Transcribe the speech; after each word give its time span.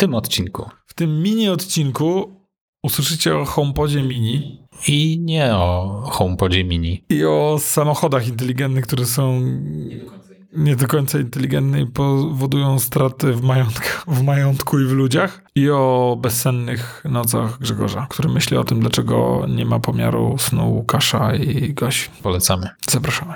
tym 0.00 0.14
odcinku. 0.14 0.70
W 0.86 0.94
tym 0.94 1.22
mini 1.22 1.48
odcinku 1.48 2.40
usłyszycie 2.82 3.36
o 3.36 3.44
HomePodzie 3.44 4.02
mini 4.02 4.66
I 4.88 5.20
nie 5.20 5.54
o 5.54 6.02
HomePodzie 6.10 6.64
mini. 6.64 7.04
i 7.08 7.24
o 7.24 7.56
samochodach 7.60 8.28
inteligentnych, 8.28 8.86
które 8.86 9.06
są 9.06 9.40
nie 10.56 10.76
do 10.76 10.86
końca 10.86 11.18
inteligentne 11.18 11.80
i 11.80 11.86
powodują 11.86 12.78
straty 12.78 13.32
w 13.32 13.42
majątku, 13.42 14.14
w 14.14 14.22
majątku 14.22 14.80
i 14.80 14.84
w 14.84 14.92
ludziach. 14.92 15.42
I 15.54 15.70
o 15.70 16.18
bezsennych 16.20 17.04
nocach 17.08 17.58
Grzegorza, 17.58 18.06
który 18.10 18.28
myśli 18.28 18.56
o 18.56 18.64
tym, 18.64 18.80
dlaczego 18.80 19.46
nie 19.48 19.64
ma 19.64 19.80
pomiaru 19.80 20.38
snu 20.38 20.72
Łukasza 20.72 21.34
i 21.34 21.74
Gosi. 21.74 22.10
Polecamy. 22.22 22.68
Zapraszamy. 22.90 23.34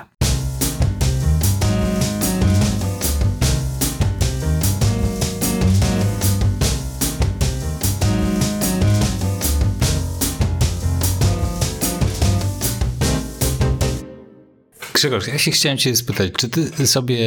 Grzegorz, 15.05 15.27
ja 15.27 15.37
się 15.37 15.51
chciałem 15.51 15.77
cię 15.77 15.95
spytać, 15.95 16.31
czy 16.37 16.49
ty 16.49 16.87
sobie 16.87 17.19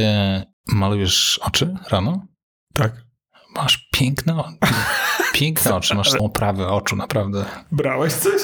malujesz 0.67 1.41
oczy 1.43 1.75
rano? 1.91 2.27
Tak. 2.75 2.93
Masz 3.55 3.89
piękne, 3.93 4.37
o- 4.37 4.49
piękne 5.35 5.75
oczy, 5.75 5.95
masz 5.95 6.15
oprawę 6.15 6.69
oczu, 6.69 6.97
naprawdę. 6.97 7.45
Brałeś 7.73 8.13
coś? 8.13 8.43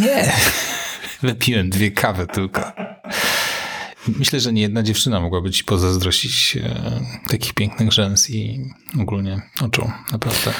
Nie. 0.00 0.32
Wypiłem 1.22 1.70
dwie 1.70 1.90
kawy 1.90 2.26
tylko. 2.26 2.72
Myślę, 4.08 4.40
że 4.40 4.52
nie 4.52 4.62
jedna 4.62 4.82
dziewczyna 4.82 5.20
mogłaby 5.20 5.50
ci 5.50 5.64
pozazdrościć 5.64 6.56
e, 6.56 7.00
takich 7.28 7.54
pięknych 7.54 7.92
rzęs 7.92 8.30
i 8.30 8.64
ogólnie 9.00 9.42
oczu, 9.60 9.90
naprawdę. 10.12 10.52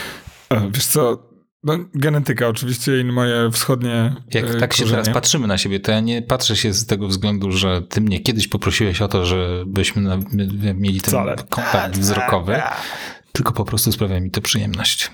E, 0.51 0.71
Wiesz 0.71 0.87
co, 0.87 1.29
no, 1.67 1.79
genetyka 1.95 2.49
oczywiście 2.49 3.01
i 3.01 3.05
moje 3.05 3.51
wschodnie 3.53 4.17
Jak 4.35 4.45
e, 4.45 4.55
tak 4.55 4.73
się 4.73 4.83
korzenie. 4.83 5.03
teraz 5.03 5.15
patrzymy 5.15 5.47
na 5.47 5.59
siebie, 5.59 5.81
to 5.81 5.93
ja 5.93 6.01
nie 6.01 6.23
patrzę 6.23 6.57
się 6.57 6.73
z 6.73 6.87
tego 6.87 7.09
względu, 7.09 7.53
że 7.53 7.83
ty 7.83 8.01
mnie 8.01 8.21
kiedyś 8.21 8.49
poprosiłeś 8.49 9.03
o 9.03 9.09
to, 9.09 9.27
żebyśmy 9.27 10.03
na, 10.03 10.17
my- 10.17 10.75
mieli 10.75 11.01
ten 11.01 11.11
Wcale. 11.11 11.37
kontakt 11.49 11.99
wzrokowy, 11.99 12.63
tylko 13.33 13.53
po 13.53 13.65
prostu 13.65 13.93
sprawia 13.93 14.21
mi 14.21 14.31
to 14.31 14.41
przyjemność. 14.41 15.11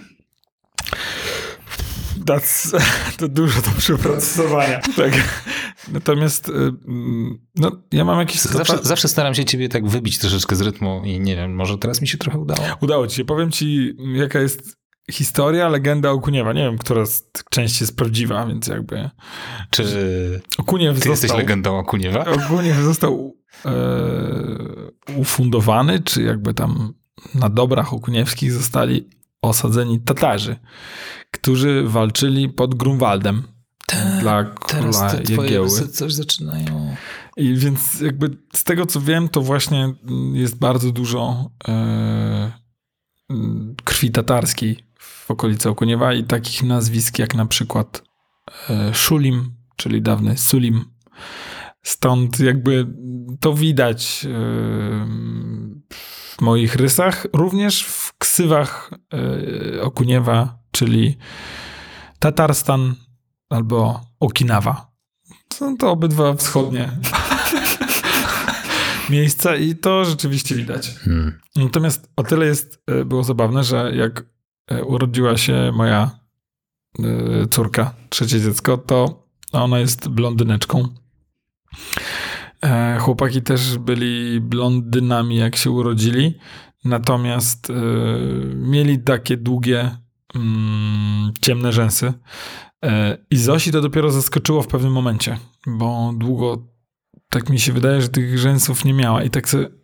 That's, 2.27 2.77
to 3.19 3.29
dużo 3.29 3.63
do 3.63 3.71
przeprocesowania. 3.79 4.81
tak. 4.97 5.13
Natomiast 5.93 6.49
y, 6.49 6.53
no, 7.57 7.83
ja 7.93 8.05
mam 8.05 8.19
jakieś... 8.19 8.41
Zawsze, 8.41 8.79
zawsze 8.83 9.09
staram 9.09 9.35
się 9.35 9.45
ciebie 9.45 9.69
tak 9.69 9.89
wybić 9.89 10.19
troszeczkę 10.19 10.57
z 10.57 10.61
rytmu 10.61 11.03
i 11.05 11.21
nie 11.21 11.37
wiem, 11.37 11.55
może 11.55 11.79
teraz 11.79 12.01
mi 12.01 12.09
się 12.09 12.19
trochę 12.19 12.39
udało. 12.39 12.61
Udało 12.81 13.07
ci 13.07 13.17
się. 13.17 13.25
Powiem 13.25 13.51
ci, 13.51 13.97
jaka 14.15 14.41
jest 14.41 14.82
historia, 15.11 15.69
legenda 15.69 16.11
Okuniewa. 16.11 16.53
Nie 16.53 16.63
wiem, 16.63 16.79
która 16.79 17.07
z 17.07 17.23
tych 17.33 17.45
części 17.51 17.83
jest 17.85 17.97
prawdziwa, 17.97 18.47
więc 18.47 18.67
jakby... 18.67 19.11
Czy 19.71 20.43
Okuniew 20.59 20.95
ty 20.95 20.99
został... 20.99 21.11
jesteś 21.13 21.33
legendą 21.33 21.79
Akuniewa? 21.79 22.25
Okuniew 22.25 22.77
został 22.77 23.37
e, 23.67 23.73
ufundowany, 25.17 26.01
czy 26.01 26.23
jakby 26.23 26.55
tam 26.55 26.95
na 27.35 27.49
dobrach 27.49 27.93
okuniewskich 27.93 28.53
zostali 28.53 29.09
osadzeni 29.43 30.01
Tatarzy, 30.01 30.57
którzy 31.31 31.83
walczyli 31.87 32.49
pod 32.49 32.75
Grunwaldem 32.75 33.43
dla 34.21 34.45
Teraz 34.45 34.97
króla 34.97 35.11
te 35.11 35.23
twoje 35.23 35.43
Jagieły. 35.43 35.65
rysy 35.65 35.89
coś 35.89 36.13
zaczynają... 36.13 36.97
I 37.37 37.55
więc 37.55 38.01
jakby 38.01 38.31
z 38.55 38.65
tego 38.65 38.87
co 38.87 39.01
wiem, 39.01 39.29
to 39.29 39.41
właśnie 39.41 39.95
jest 40.33 40.59
bardzo 40.59 40.93
dużo 40.93 41.51
e, 41.69 42.53
krwi 43.85 44.11
tatarskiej 44.11 44.92
okolicy 45.33 45.69
Okuniewa 45.69 46.15
i 46.15 46.25
takich 46.25 46.63
nazwisk 46.63 47.19
jak 47.19 47.35
na 47.35 47.47
przykład 47.47 48.03
e, 48.71 48.95
Szulim, 48.95 49.55
czyli 49.77 50.03
dawny 50.03 50.37
Sulim. 50.37 50.85
Stąd 51.83 52.41
jakby 52.41 52.87
to 53.41 53.55
widać 53.55 54.25
e, 54.25 54.29
w 56.37 56.41
moich 56.41 56.75
rysach, 56.75 57.27
również 57.33 57.85
w 57.85 58.19
ksywach 58.19 58.91
e, 59.77 59.83
Okuniewa, 59.83 60.59
czyli 60.71 61.17
Tatarstan 62.19 62.95
albo 63.51 64.01
Okinawa. 64.21 64.93
Są 65.53 65.77
to 65.77 65.91
obydwa 65.91 66.35
wschodnie 66.35 66.91
miejsca 69.11 69.57
i 69.57 69.75
to 69.75 70.05
rzeczywiście 70.05 70.55
widać. 70.55 70.95
Hmm. 70.95 71.41
Natomiast 71.57 72.11
o 72.17 72.23
tyle 72.23 72.47
jest, 72.47 72.83
było 73.05 73.25
zabawne, 73.25 73.65
że 73.65 73.93
jak 73.95 74.32
urodziła 74.87 75.37
się 75.37 75.73
moja 75.75 76.11
e, 76.99 77.47
córka, 77.47 77.95
trzecie 78.09 78.41
dziecko, 78.41 78.79
to 78.79 79.27
ona 79.53 79.79
jest 79.79 80.09
blondyneczką. 80.09 80.89
E, 82.65 82.99
Chłopaki 83.01 83.43
też 83.43 83.79
byli 83.79 84.41
blondynami, 84.41 85.37
jak 85.37 85.57
się 85.57 85.71
urodzili, 85.71 86.39
natomiast 86.85 87.71
e, 87.71 87.75
mieli 88.55 88.99
takie 88.99 89.37
długie, 89.37 89.97
mm, 90.35 91.33
ciemne 91.41 91.73
rzęsy. 91.73 92.13
E, 92.85 93.19
I 93.31 93.37
Zosi 93.37 93.73
to 93.73 93.81
dopiero 93.81 94.11
zaskoczyło 94.11 94.63
w 94.63 94.67
pewnym 94.67 94.93
momencie, 94.93 95.39
bo 95.67 96.13
długo, 96.17 96.69
tak 97.29 97.51
mi 97.51 97.61
się 97.61 97.73
wydaje, 97.73 98.03
że 98.03 98.09
tych 98.09 98.39
rzęsów 98.39 98.85
nie 98.85 98.95
miała 98.95 99.23
i 99.23 99.31
tak 99.31 99.49
sobie 99.49 99.82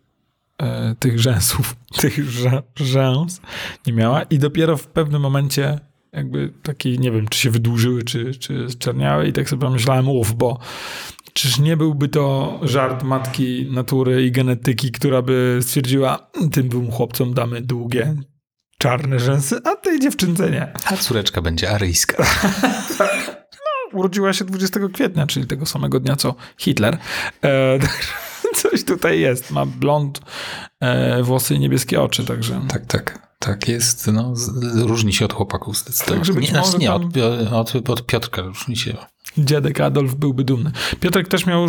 e, 0.59 0.95
tych 0.99 1.19
rzęsów, 1.19 1.75
tych 2.01 2.17
rzę- 2.29 2.63
rzęs 2.75 3.41
nie 3.87 3.93
miała 3.93 4.23
i 4.23 4.39
dopiero 4.39 4.77
w 4.77 4.87
pewnym 4.87 5.21
momencie 5.21 5.79
jakby 6.13 6.53
taki, 6.63 6.99
nie 6.99 7.11
wiem, 7.11 7.27
czy 7.27 7.39
się 7.39 7.49
wydłużyły, 7.49 8.03
czy, 8.03 8.35
czy 8.35 8.69
zczerniały 8.69 9.27
i 9.27 9.33
tak 9.33 9.49
sobie 9.49 9.61
pomyślałem, 9.61 10.09
uff, 10.09 10.33
bo 10.33 10.59
czyż 11.33 11.59
nie 11.59 11.77
byłby 11.77 12.07
to 12.09 12.59
żart 12.63 13.03
matki 13.03 13.67
natury 13.71 14.25
i 14.25 14.31
genetyki, 14.31 14.91
która 14.91 15.21
by 15.21 15.59
stwierdziła, 15.61 16.29
"Mm, 16.37 16.49
tym 16.49 16.69
dwóm 16.69 16.91
chłopcom 16.91 17.33
damy 17.33 17.61
długie, 17.61 18.15
czarne 18.77 19.19
rzęsy, 19.19 19.59
a 19.63 19.75
tej 19.75 19.99
dziewczynce 19.99 20.49
nie. 20.51 20.73
A 20.85 20.97
córeczka 20.97 21.41
będzie 21.41 21.71
aryjska. 21.71 22.23
Urodziła 23.93 24.33
się 24.33 24.45
20 24.45 24.79
kwietnia, 24.93 25.27
czyli 25.27 25.47
tego 25.47 25.65
samego 25.65 25.99
dnia 25.99 26.15
co 26.15 26.35
Hitler. 26.57 26.97
E, 27.43 27.79
coś 28.61 28.83
tutaj 28.83 29.19
jest. 29.19 29.51
Ma 29.51 29.65
blond, 29.65 30.21
e, 30.79 31.23
włosy 31.23 31.55
i 31.55 31.59
niebieskie 31.59 32.01
oczy, 32.01 32.25
także... 32.25 32.61
Tak, 32.69 32.85
tak. 32.85 33.29
Tak 33.39 33.67
jest, 33.67 34.07
no, 34.07 34.35
z, 34.35 34.81
różni 34.81 35.13
się 35.13 35.25
od 35.25 35.33
chłopaków 35.33 35.77
zdecydowanie. 35.77 36.33
Być 36.33 36.35
nie, 36.35 36.47
znaczy 36.47 36.77
nie, 36.77 36.93
od, 36.93 37.03
od, 37.51 37.89
od 37.89 38.05
Piotrka 38.05 38.41
różni 38.41 38.77
się. 38.77 38.97
Dziadek 39.37 39.81
Adolf 39.81 40.15
byłby 40.15 40.43
dumny. 40.43 40.71
Piotrek 40.99 41.27
też 41.27 41.45
miał 41.45 41.67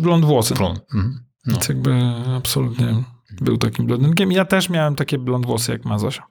blond 0.00 0.24
włosy. 0.24 0.54
Plon. 0.54 0.78
Mhm. 0.94 1.24
No. 1.46 1.52
Więc 1.52 1.68
jakby 1.68 1.94
absolutnie 2.36 3.04
był 3.40 3.58
takim 3.58 3.86
blondynkiem. 3.86 4.32
Ja 4.32 4.44
też 4.44 4.68
miałem 4.68 4.96
takie 4.96 5.18
blond 5.18 5.46
włosy 5.46 5.72
jak 5.72 5.84
ma 5.84 5.98
Zosia. 5.98 6.26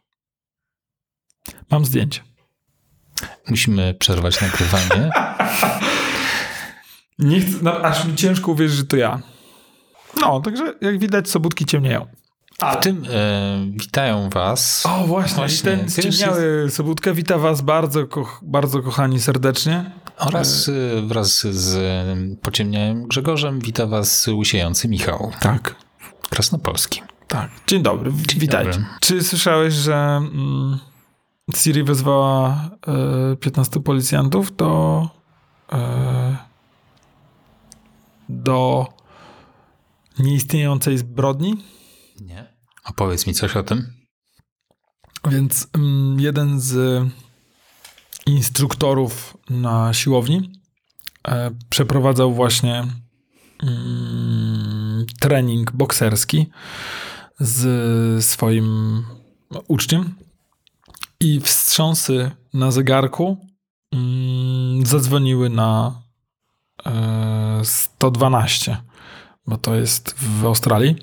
Mam 1.71 1.85
zdjęcie. 1.85 2.21
Musimy 3.49 3.93
przerwać 3.93 4.41
nagrywanie. 4.41 5.11
Nie 7.19 7.41
chcę, 7.41 7.57
no, 7.61 7.81
aż 7.81 8.05
mi 8.05 8.15
ciężko 8.15 8.51
uwierzyć, 8.51 8.77
że 8.77 8.85
to 8.85 8.97
ja. 8.97 9.21
No, 10.21 10.41
także 10.41 10.73
jak 10.81 10.99
widać, 10.99 11.29
sobótki 11.29 11.65
ciemnieją. 11.65 12.05
W 12.79 12.83
tym 12.83 13.03
e, 13.11 13.65
witają 13.71 14.29
was. 14.29 14.83
O, 14.85 15.07
właśnie, 15.07 15.35
Właśnie, 15.35 15.71
ten 15.71 15.89
ciemniały 15.89 16.69
sobótkę 16.69 17.13
wita 17.13 17.37
was 17.37 17.61
bardzo, 17.61 18.07
koch, 18.07 18.39
bardzo 18.43 18.81
kochani 18.81 19.19
serdecznie. 19.19 19.91
Oraz 20.17 20.69
e, 20.69 21.01
wraz 21.01 21.47
z 21.47 21.77
pociemniałym 22.41 23.07
Grzegorzem 23.07 23.59
wita 23.59 23.87
was 23.87 24.27
łysiejący 24.27 24.87
Michał 24.87 25.31
Tak. 25.39 25.75
Krasnopolski. 26.29 27.01
Tak. 27.27 27.49
Dzień 27.67 27.83
dobry, 27.83 28.11
Dzień 28.27 28.39
witajcie. 28.39 28.71
dobry. 28.71 28.85
Czy 29.01 29.23
słyszałeś, 29.23 29.73
że 29.73 29.95
mm, 29.95 30.79
Siri 31.55 31.83
wezwała 31.83 32.69
e, 33.33 33.35
15 33.35 33.79
policjantów 33.79 34.55
do 34.55 35.07
e, 35.71 36.37
do 38.29 38.87
nieistniejącej 40.19 40.97
zbrodni? 40.97 41.57
Nie. 42.21 42.53
Opowiedz 42.85 43.27
mi 43.27 43.33
coś 43.33 43.55
o 43.55 43.63
tym. 43.63 43.93
Więc 45.29 45.67
mm, 45.73 46.19
jeden 46.19 46.61
z 46.61 47.03
instruktorów 48.25 49.37
na 49.49 49.93
siłowni 49.93 50.51
e, 51.27 51.51
przeprowadzał 51.69 52.33
właśnie 52.33 52.83
mm, 53.63 55.05
trening 55.19 55.71
bokserski 55.71 56.49
z 57.39 58.25
swoim 58.25 59.03
uczniem 59.67 60.15
i 61.19 61.39
wstrząsy 61.41 62.31
na 62.53 62.71
zegarku 62.71 63.47
mm, 63.91 64.85
zadzwoniły 64.85 65.49
na 65.49 66.01
e, 66.85 67.61
112, 67.63 68.77
bo 69.47 69.57
to 69.57 69.75
jest 69.75 70.15
w 70.17 70.45
Australii. 70.45 70.95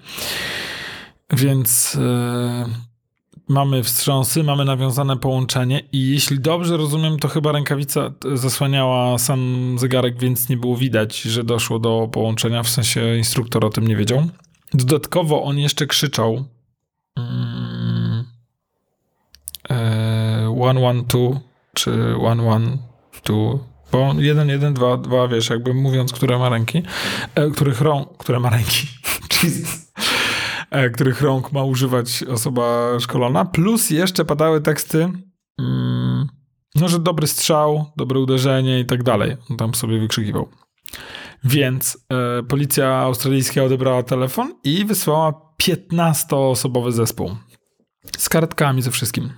Więc 1.32 1.98
e, 2.00 2.66
mamy 3.48 3.82
wstrząsy, 3.82 4.42
mamy 4.42 4.64
nawiązane 4.64 5.16
połączenie 5.16 5.82
i 5.92 6.10
jeśli 6.10 6.40
dobrze 6.40 6.76
rozumiem, 6.76 7.18
to 7.18 7.28
chyba 7.28 7.52
rękawica 7.52 8.12
zasłaniała 8.34 9.18
sam 9.18 9.76
zegarek, 9.78 10.18
więc 10.18 10.48
nie 10.48 10.56
było 10.56 10.76
widać, 10.76 11.22
że 11.22 11.44
doszło 11.44 11.78
do 11.78 12.08
połączenia, 12.12 12.62
w 12.62 12.68
sensie 12.68 13.16
instruktor 13.16 13.64
o 13.64 13.70
tym 13.70 13.86
nie 13.86 13.96
wiedział. 13.96 14.28
Dodatkowo 14.74 15.42
on 15.42 15.58
jeszcze 15.58 15.86
krzyczał 15.86 16.44
mm, 17.16 18.24
e, 19.70 20.54
112 20.56 21.18
czy 21.74 21.90
112 23.12 23.69
bo 23.92 24.14
1, 24.18 24.48
1, 24.48 24.74
2, 24.74 24.96
2, 24.96 25.28
wiesz, 25.28 25.50
jakby 25.50 25.74
mówiąc, 25.74 26.12
które 26.12 26.38
ma 26.38 26.48
ręki, 26.48 26.82
e, 27.34 27.50
których 27.50 27.80
rąk, 27.80 28.16
które 28.18 28.40
ma 28.40 28.50
ręki, 28.50 28.86
Jesus, 29.42 29.92
e, 30.70 30.90
których 30.90 31.22
rąk 31.22 31.52
ma 31.52 31.64
używać 31.64 32.22
osoba 32.22 33.00
szkolona, 33.00 33.44
plus 33.44 33.90
jeszcze 33.90 34.24
padały 34.24 34.60
teksty, 34.60 35.08
mm, 35.58 36.28
no, 36.74 36.88
że 36.88 36.98
dobry 36.98 37.26
strzał, 37.26 37.92
dobre 37.96 38.18
uderzenie 38.18 38.80
i 38.80 38.84
tak 38.84 39.02
dalej. 39.02 39.36
On 39.50 39.56
tam 39.56 39.74
sobie 39.74 40.00
wykrzykiwał. 40.00 40.48
Więc 41.44 42.06
e, 42.12 42.42
policja 42.42 42.96
australijska 42.96 43.62
odebrała 43.62 44.02
telefon 44.02 44.54
i 44.64 44.84
wysłała 44.84 45.32
15-osobowy 45.62 46.92
zespół. 46.92 47.36
Z 48.18 48.28
kartkami, 48.28 48.82
ze 48.82 48.90
wszystkim. 48.90 49.32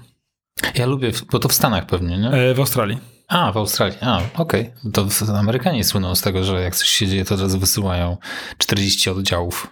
Ja 0.75 0.87
lubię, 0.87 1.13
bo 1.33 1.39
to 1.39 1.49
w 1.49 1.53
Stanach 1.53 1.87
pewnie, 1.87 2.19
nie? 2.19 2.29
E, 2.31 2.55
w 2.55 2.61
Australii. 2.61 2.99
A, 3.33 3.53
w 3.53 3.57
Australii. 3.57 3.99
A, 4.01 4.21
okej. 4.35 4.73
To 4.93 5.05
w- 5.05 5.31
Amerykanie 5.31 5.85
słyną 5.85 6.15
z 6.15 6.21
tego, 6.21 6.45
że 6.45 6.63
jak 6.63 6.77
coś 6.77 6.89
się 6.89 7.07
dzieje, 7.07 7.25
to 7.25 7.35
od 7.35 7.41
razu 7.41 7.59
wysyłają 7.59 8.17
40 8.59 9.11
oddziałów. 9.11 9.67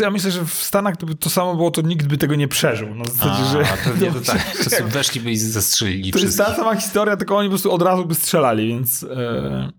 Ja 0.00 0.10
myślę, 0.10 0.30
że 0.30 0.44
w 0.44 0.52
Stanach 0.52 0.94
gdyby 0.96 1.14
to 1.14 1.30
samo 1.30 1.54
było, 1.54 1.70
to 1.70 1.82
nikt 1.82 2.06
by 2.06 2.18
tego 2.18 2.34
nie 2.34 2.48
przeżył. 2.48 2.94
Na 2.94 3.04
zasadzie, 3.04 3.42
A, 3.42 3.44
że 3.44 3.64
pewnie 3.84 4.12
to 4.12 4.20
tak. 4.32 4.52
Prostu 4.54 4.88
weszliby 4.88 5.30
i 5.30 5.36
zastrzelili 5.36 6.12
To 6.12 6.18
jest 6.18 6.34
wszystkich. 6.34 6.56
ta 6.56 6.62
sama 6.62 6.76
historia, 6.80 7.16
tylko 7.16 7.36
oni 7.36 7.48
po 7.48 7.50
prostu 7.52 7.72
od 7.72 7.82
razu 7.82 8.04
by 8.06 8.14
strzelali, 8.14 8.68
więc 8.68 9.02
e, 9.02 9.72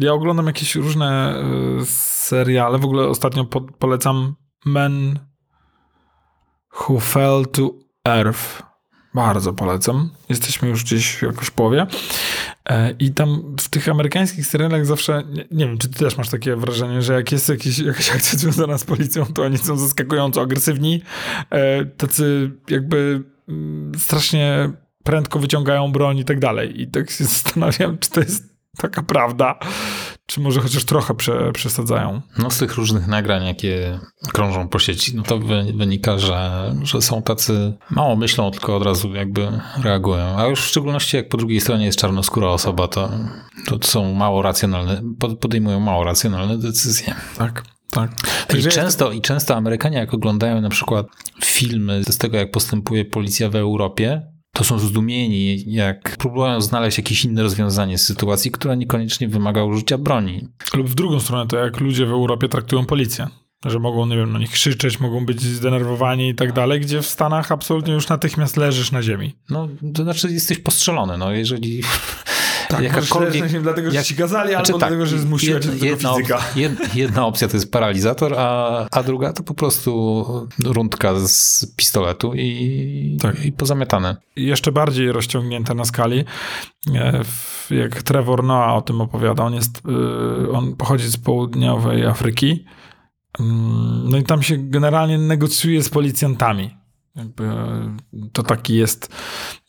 ja 0.00 0.12
oglądam 0.12 0.46
jakieś 0.46 0.74
różne 0.74 1.34
e, 1.80 1.84
seriale. 1.86 2.78
W 2.78 2.84
ogóle 2.84 3.06
ostatnio 3.08 3.44
po, 3.44 3.60
polecam 3.60 4.34
Men 4.66 5.18
Who 6.80 7.00
Fell 7.00 7.46
to 7.52 7.70
Earth. 8.08 8.62
Bardzo 9.18 9.52
polecam. 9.52 10.10
Jesteśmy 10.28 10.68
już 10.68 10.84
gdzieś 10.84 11.22
jakoś 11.22 11.50
połowie. 11.50 11.86
E, 12.68 12.94
I 12.98 13.12
tam 13.12 13.56
w 13.60 13.68
tych 13.68 13.88
amerykańskich 13.88 14.46
serialach 14.46 14.86
zawsze, 14.86 15.22
nie, 15.30 15.44
nie 15.50 15.66
wiem, 15.66 15.78
czy 15.78 15.88
ty 15.88 15.98
też 15.98 16.16
masz 16.16 16.28
takie 16.28 16.56
wrażenie, 16.56 17.02
że 17.02 17.14
jak 17.14 17.32
jest 17.32 17.48
jakiś, 17.48 17.78
jakaś 17.78 18.10
akcja 18.10 18.38
związana 18.38 18.78
z 18.78 18.84
policją, 18.84 19.26
to 19.26 19.42
oni 19.42 19.58
są 19.58 19.76
zaskakująco 19.76 20.40
agresywni, 20.40 21.02
e, 21.50 21.84
tacy 21.84 22.50
jakby 22.68 23.22
mm, 23.48 23.92
strasznie 23.98 24.70
prędko 25.04 25.38
wyciągają 25.38 25.92
broń 25.92 26.18
i 26.18 26.24
tak 26.24 26.38
dalej. 26.38 26.82
I 26.82 26.86
tak 26.86 27.10
się 27.10 27.24
zastanawiam, 27.34 27.98
czy 27.98 28.10
to 28.10 28.20
jest 28.20 28.44
taka 28.76 29.02
prawda, 29.02 29.58
czy 30.30 30.40
może 30.40 30.60
chociaż 30.60 30.84
trochę 30.84 31.14
prze, 31.14 31.52
przesadzają. 31.52 32.20
No 32.38 32.50
z 32.50 32.58
tych 32.58 32.74
różnych 32.76 33.06
nagrań, 33.06 33.46
jakie 33.46 33.98
krążą 34.32 34.68
po 34.68 34.78
sieci, 34.78 35.16
no 35.16 35.22
to 35.22 35.38
wy- 35.38 35.72
wynika, 35.76 36.18
że, 36.18 36.72
że 36.82 37.02
są 37.02 37.22
tacy 37.22 37.72
mało 37.90 38.16
myślą, 38.16 38.50
tylko 38.50 38.76
od 38.76 38.82
razu 38.82 39.14
jakby 39.14 39.48
reagują. 39.82 40.38
A 40.38 40.46
już 40.46 40.60
w 40.60 40.66
szczególności 40.68 41.16
jak 41.16 41.28
po 41.28 41.36
drugiej 41.36 41.60
stronie 41.60 41.84
jest 41.86 41.98
czarnoskóra 41.98 42.48
osoba, 42.48 42.88
to, 42.88 43.10
to 43.66 43.78
są 43.82 44.14
mało 44.14 44.42
racjonalne, 44.42 45.02
pod- 45.18 45.38
podejmują 45.38 45.80
mało 45.80 46.04
racjonalne 46.04 46.58
decyzje. 46.58 47.14
Tak, 47.38 47.62
tak. 47.90 48.10
I 48.58 48.62
często, 48.62 49.12
I 49.12 49.20
często 49.20 49.56
Amerykanie, 49.56 49.98
jak 49.98 50.14
oglądają 50.14 50.60
na 50.60 50.68
przykład 50.68 51.06
filmy 51.44 52.04
z 52.04 52.18
tego, 52.18 52.36
jak 52.36 52.50
postępuje 52.50 53.04
policja 53.04 53.48
w 53.50 53.56
Europie, 53.56 54.22
to 54.58 54.64
są 54.64 54.78
zdumieni, 54.78 55.64
jak 55.66 56.16
próbują 56.16 56.60
znaleźć 56.60 56.98
jakieś 56.98 57.24
inne 57.24 57.42
rozwiązanie 57.42 57.98
sytuacji, 57.98 58.50
która 58.50 58.74
niekoniecznie 58.74 59.28
wymaga 59.28 59.64
użycia 59.64 59.98
broni. 59.98 60.48
Lub 60.74 60.88
w 60.88 60.94
drugą 60.94 61.20
stronę, 61.20 61.46
to 61.46 61.56
jak 61.56 61.80
ludzie 61.80 62.06
w 62.06 62.10
Europie 62.10 62.48
traktują 62.48 62.86
policję. 62.86 63.28
Że 63.66 63.78
mogą, 63.78 64.06
nie 64.06 64.16
wiem, 64.16 64.32
na 64.32 64.38
nich 64.38 64.50
krzyczeć, 64.50 65.00
mogą 65.00 65.26
być 65.26 65.42
zdenerwowani 65.42 66.28
i 66.28 66.34
tak 66.34 66.52
dalej, 66.52 66.80
gdzie 66.80 67.02
w 67.02 67.06
Stanach 67.06 67.52
absolutnie 67.52 67.94
już 67.94 68.08
natychmiast 68.08 68.56
leżysz 68.56 68.92
na 68.92 69.02
ziemi. 69.02 69.34
No, 69.50 69.68
to 69.94 70.02
znaczy 70.02 70.32
jesteś 70.32 70.58
postrzelony, 70.58 71.18
no 71.18 71.32
jeżeli 71.32 71.82
Tak, 72.68 72.80
jakakolwiek... 72.82 73.42
na 73.42 73.48
ziemi 73.48 73.62
dlatego, 73.62 73.90
że 73.90 74.04
ci 74.04 74.14
kazali, 74.16 74.50
Znaczy 74.50 74.66
albo 74.66 74.78
dlatego, 74.78 75.06
że 75.06 75.18
zmusiła 75.18 75.60
cię 75.60 75.66
do 75.68 75.72
tego 75.74 75.86
jedna, 75.86 76.14
fizyka. 76.14 76.36
op- 76.38 76.56
jed, 76.56 76.94
jedna 76.94 77.26
opcja 77.26 77.48
to 77.48 77.56
jest 77.56 77.72
paralizator, 77.72 78.34
a, 78.38 78.86
a 78.90 79.02
druga 79.02 79.32
to 79.32 79.42
po 79.42 79.54
prostu 79.54 80.24
rundka 80.64 81.14
z 81.20 81.66
pistoletu 81.76 82.34
i, 82.34 83.16
Tak. 83.22 83.44
i 83.44 83.52
pozamiatane. 83.52 84.16
jeszcze 84.36 84.72
bardziej 84.72 85.12
rozciągnięte 85.12 85.74
na 85.74 85.84
skali. 85.84 86.24
E, 86.94 87.22
Jak 87.70 88.02
Trevor 88.02 88.44
Noah 88.44 88.74
o 88.76 88.82
tym 88.82 89.00
opowiada, 89.00 89.44
on 89.44 89.54
jest, 89.54 89.82
y, 90.46 90.52
on 90.52 90.76
pochodzi 90.76 91.08
z 91.08 91.16
południowej 91.16 92.06
Afryki. 92.06 92.64
Mm, 93.40 94.08
No 94.10 94.16
i 94.18 94.22
tam 94.22 94.42
się 94.42 94.54
generalnie 94.58 95.18
negocjuje 95.18 95.82
z 95.82 95.88
policjantami. 95.88 96.77
Jakby 97.18 97.44
e, 97.44 97.96
to 98.32 98.42
taki 98.42 98.74
jest, 98.74 99.14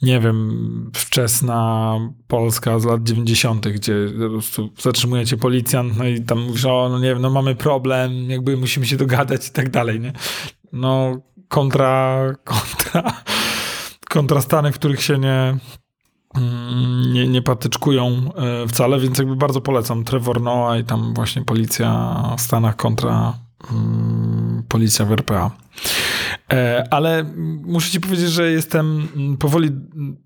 nie 0.01 0.19
wiem, 0.19 0.92
wczesna 0.96 1.96
Polska 2.28 2.80
z 2.80 2.86
lat 2.86 3.04
90., 3.04 3.68
gdzie 3.68 3.96
po 4.22 4.30
prostu 4.30 4.69
zatrzymuje 4.80 5.25
cię 5.25 5.38
policjant, 5.38 5.98
no 5.98 6.06
i 6.06 6.22
tam 6.22 6.40
mówisz, 6.42 6.66
o, 6.66 6.90
no 6.90 7.00
nie 7.00 7.07
wiem, 7.07 7.22
no 7.22 7.30
mamy 7.30 7.56
problem, 7.56 8.30
jakby 8.30 8.57
musimy 8.57 8.86
się 8.86 8.98
dogadać 8.98 9.48
i 9.48 9.51
tak 9.51 9.69
dalej, 9.69 10.00
nie? 10.00 10.13
No, 10.74 11.18
kontra, 11.48 12.19
kontra, 12.44 13.13
kontra 14.10 14.42
Stany, 14.42 14.72
w 14.72 14.75
których 14.75 15.01
się 15.01 15.18
nie, 15.18 15.57
mm, 16.36 17.13
nie, 17.13 17.28
nie 17.28 17.42
patyczkują 17.42 18.34
e, 18.36 18.68
wcale, 18.68 19.00
więc 19.00 19.18
jakby 19.18 19.36
bardzo 19.36 19.62
polecam 19.62 20.04
Trevor 20.04 20.42
Noah 20.42 20.80
i 20.80 20.84
tam 20.84 21.13
właśnie 21.13 21.46
policja 21.46 22.16
w 22.38 22.42
Stanach 22.42 22.75
kontra 22.75 23.49
policja 24.67 25.06
w 25.06 25.11
RPA. 25.11 25.51
E, 26.53 26.88
Ale 26.91 27.23
muszę 27.63 27.91
ci 27.91 28.00
powiedzieć, 28.00 28.29
że 28.29 28.51
jestem 28.51 29.07
mm, 29.15 29.38
powoli 29.38 29.67
mm, 29.67 30.17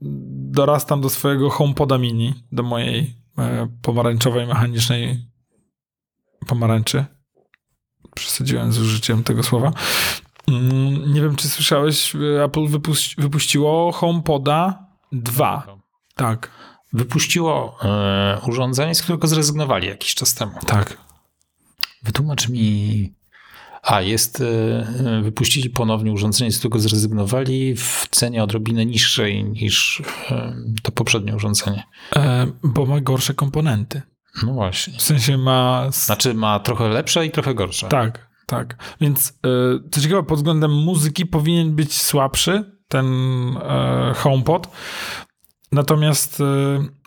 dorastam 0.52 1.02
do 1.02 1.10
swojego 1.10 1.50
HomePoda 1.50 1.98
mini, 1.98 2.34
do 2.52 2.64
mojej 2.64 3.16
e, 3.38 3.68
pomarańczowej, 3.82 4.48
mechanicznej 4.48 5.26
pomarańczy. 6.48 7.06
Przesadziłem 8.16 8.74
z 8.74 8.80
użyciem 8.80 9.24
tego 9.24 9.44
słowa. 9.44 9.72
Mm, 10.48 11.14
Nie 11.14 11.22
wiem, 11.22 11.36
czy 11.36 11.48
słyszałeś, 11.50 12.16
e, 12.16 12.44
Apple 12.44 12.68
wypuś- 12.68 13.22
wypuściło 13.22 13.92
HomePoda 13.92 14.88
2. 15.12 15.78
Tak, 16.16 16.52
Wypuściło 16.96 17.78
e, 17.84 18.40
urządzenie, 18.48 18.96
z 18.96 19.02
którego 19.02 19.28
zrezygnowali 19.28 19.88
jakiś 19.88 20.16
czas 20.16 20.34
temu. 20.34 20.52
tak. 20.66 20.98
Wytłumacz 22.04 22.50
mi. 22.50 23.14
A, 23.84 24.02
jest. 24.02 24.42
e, 24.42 24.46
e, 25.18 25.22
Wypuścili 25.22 25.70
ponownie 25.70 26.12
urządzenie, 26.12 26.52
z 26.52 26.60
którego 26.60 26.80
zrezygnowali 26.80 27.76
w 27.76 28.08
cenie 28.12 28.44
odrobinę 28.44 28.86
niższej 28.86 29.44
niż 29.44 30.02
e, 30.32 30.56
to 30.84 30.92
poprzednie 30.92 31.36
urządzenie. 31.36 31.84
E, 32.16 32.48
bo 32.64 32.86
ma 32.86 33.02
gorsze 33.02 33.34
komponenty. 33.34 34.02
No 34.44 34.54
właśnie. 34.54 34.94
W 34.98 35.02
sensie 35.02 35.38
ma. 35.38 35.88
Znaczy 35.92 36.34
ma 36.34 36.60
trochę 36.60 36.90
lepsze 36.90 37.26
i 37.26 37.32
trochę 37.32 37.54
gorsze. 37.56 37.88
Tak, 37.88 38.28
tak. 38.48 38.96
Więc 39.02 39.30
e, 39.30 39.90
co 39.92 40.02
ciekawe, 40.02 40.24
pod 40.24 40.38
względem 40.38 40.72
muzyki 40.72 41.26
powinien 41.26 41.76
być 41.76 42.02
słabszy 42.02 42.78
ten 42.88 43.08
e, 43.58 44.14
HomePod. 44.16 44.68
Natomiast 45.72 46.42
e, 46.42 46.44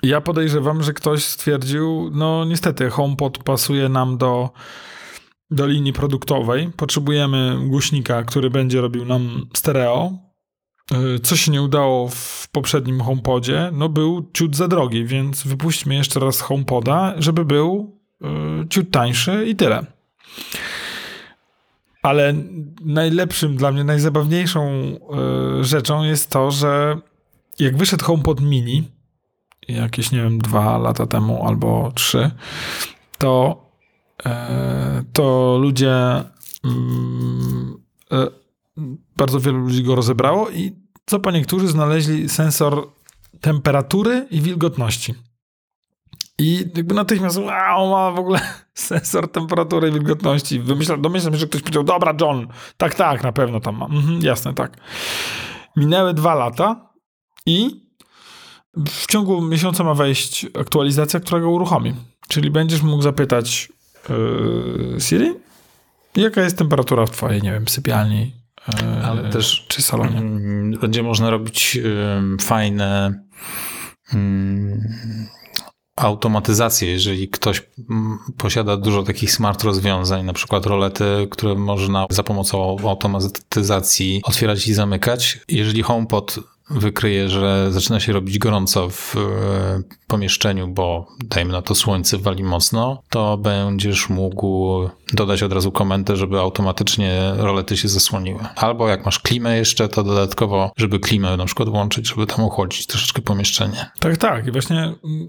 ja 0.03 0.21
podejrzewam, 0.21 0.83
że 0.83 0.93
ktoś 0.93 1.25
stwierdził, 1.25 2.11
no 2.15 2.45
niestety 2.45 2.91
HomePod 2.91 3.39
pasuje 3.39 3.89
nam 3.89 4.19
do, 4.19 4.51
do 5.51 5.67
linii 5.67 5.93
produktowej. 5.93 6.71
Potrzebujemy 6.77 7.59
głośnika, 7.69 8.23
który 8.23 8.51
będzie 8.51 8.81
robił 8.81 9.05
nam 9.05 9.47
stereo. 9.55 10.13
E, 10.93 11.19
Co 11.19 11.37
się 11.37 11.53
nie 11.53 11.63
udało 11.63 12.09
w 12.09 12.49
poprzednim 12.53 13.01
HomePodzie, 13.01 13.71
no 13.73 13.89
był 13.89 14.31
ciut 14.33 14.57
za 14.57 14.69
drogi, 14.69 15.05
więc 15.05 15.47
wypuśćmy 15.47 15.95
jeszcze 15.95 16.21
raz 16.21 16.41
HomePoda, 16.41 17.15
żeby 17.19 17.45
był 17.45 18.01
e, 18.23 18.29
ciut 18.69 18.91
tańszy 18.91 19.47
i 19.49 19.57
tyle. 19.57 19.87
Ale 22.03 22.35
najlepszym 22.85 23.57
dla 23.57 23.73
mnie, 23.73 23.85
najzabawniejszą 23.85 24.63
e, 24.69 25.65
rzeczą 25.65 26.03
jest 26.03 26.31
to, 26.31 26.51
że 26.51 26.99
jak 27.59 27.77
wyszedł 27.77 28.05
HomePod 28.05 28.41
Mini 28.41 28.91
jakieś, 29.69 30.13
nie 30.13 30.23
wiem, 30.23 30.39
dwa 30.39 30.79
lata 30.79 31.07
temu 31.07 31.47
albo 31.47 31.93
trzy, 31.95 32.31
to, 33.19 33.66
to 35.13 35.59
ludzie 35.61 36.25
mm, 36.65 37.77
e, 38.13 38.27
bardzo 39.17 39.41
wielu 39.41 39.59
ludzi 39.59 39.83
go 39.83 39.95
rozebrało 39.95 40.51
i 40.51 40.73
co 41.07 41.21
po 41.21 41.31
niektórzy 41.31 41.69
znaleźli 41.69 42.29
sensor 42.29 42.89
temperatury 43.41 44.27
i 44.31 44.41
wilgotności. 44.41 45.15
I 46.39 46.65
jakby 46.77 46.95
natychmiast, 46.95 47.37
wow, 47.37 47.91
ma 47.91 48.11
w 48.11 48.19
ogóle 48.19 48.41
sensor 48.75 49.33
temperatury 49.33 49.89
i 49.89 49.93
wilgotności. 49.93 50.61
Wymyślam, 50.61 51.03
domyślam 51.03 51.33
się, 51.33 51.39
że 51.39 51.47
ktoś 51.47 51.61
powiedział, 51.63 51.85
dobra, 51.85 52.15
John, 52.21 52.49
tak, 52.77 52.95
tak, 52.95 53.23
na 53.23 53.33
pewno 53.33 53.61
tam 53.61 53.77
ma. 53.77 53.87
Mhm, 53.87 54.23
jasne, 54.23 54.55
tak. 54.55 54.77
minęły 55.77 56.15
dwa 56.15 56.35
lata 56.35 56.91
i 57.47 57.87
w 58.89 59.07
ciągu 59.07 59.43
miesiąca 59.43 59.85
ma 59.85 59.95
wejść 59.95 60.47
aktualizacja, 60.61 61.21
która 61.21 61.41
go 61.41 61.51
uruchomi. 61.51 61.95
Czyli 62.29 62.51
będziesz 62.51 62.83
mógł 62.83 63.03
zapytać 63.03 63.73
Siri, 64.99 65.35
jaka 66.17 66.43
jest 66.43 66.59
temperatura 66.59 67.07
w 67.07 67.11
twojej, 67.11 67.43
nie 67.43 67.53
wiem, 67.53 67.69
sypialni, 67.69 68.33
yy, 68.69 69.07
Ale 69.07 69.31
też 69.31 69.65
czy 69.69 69.83
salonie. 69.83 70.19
Mm, 70.19 70.79
Będzie 70.81 71.03
można 71.03 71.31
robić 71.31 71.79
fajne 72.41 73.21
automatyzacje, 75.97 76.91
jeżeli 76.91 77.29
ktoś 77.29 77.63
mm, 77.91 78.19
posiada 78.39 78.77
dużo 78.77 79.03
takich 79.03 79.33
smart 79.33 79.65
rozwiązań, 79.65 80.25
na 80.25 80.33
przykład 80.33 80.67
rolety, 80.67 81.29
które 81.31 81.55
można 81.55 82.07
za 82.11 82.23
pomocą 82.23 82.77
automatyzacji 82.89 84.21
otwierać 84.25 84.69
i 84.69 84.75
zamykać. 84.75 85.39
Jeżeli 85.49 85.83
HomePod 85.83 86.39
wykryje, 86.71 87.29
że 87.29 87.73
zaczyna 87.73 88.01
się 88.01 88.13
robić 88.13 88.39
gorąco 88.39 88.91
w 88.91 89.17
e, 89.17 89.83
pomieszczeniu, 90.07 90.69
bo 90.69 91.07
dajmy 91.25 91.53
na 91.53 91.63
to 91.63 91.75
słońce 91.75 92.19
wali 92.19 92.45
mocno, 92.45 93.03
to 93.11 93.37
będziesz 93.39 94.09
mógł 94.09 94.81
dodać 95.13 95.43
od 95.43 95.53
razu 95.53 95.73
komendę, 95.73 96.17
żeby 96.17 96.39
automatycznie 96.39 97.33
rolety 97.37 97.77
się 97.77 97.89
zasłoniły. 97.89 98.41
Albo 98.57 98.89
jak 98.89 99.05
masz 99.05 99.19
klimę 99.19 99.57
jeszcze, 99.57 99.89
to 99.89 100.03
dodatkowo, 100.03 100.71
żeby 100.77 100.99
klimę 100.99 101.37
na 101.37 101.45
przykład 101.45 101.69
włączyć, 101.69 102.09
żeby 102.09 102.27
tam 102.27 102.45
ochłodzić 102.45 102.87
troszeczkę 102.87 103.23
pomieszczenie. 103.23 103.91
Tak, 104.01 104.17
tak. 104.17 104.47
I 104.47 104.51
właśnie 104.51 104.79
mm, 104.79 105.27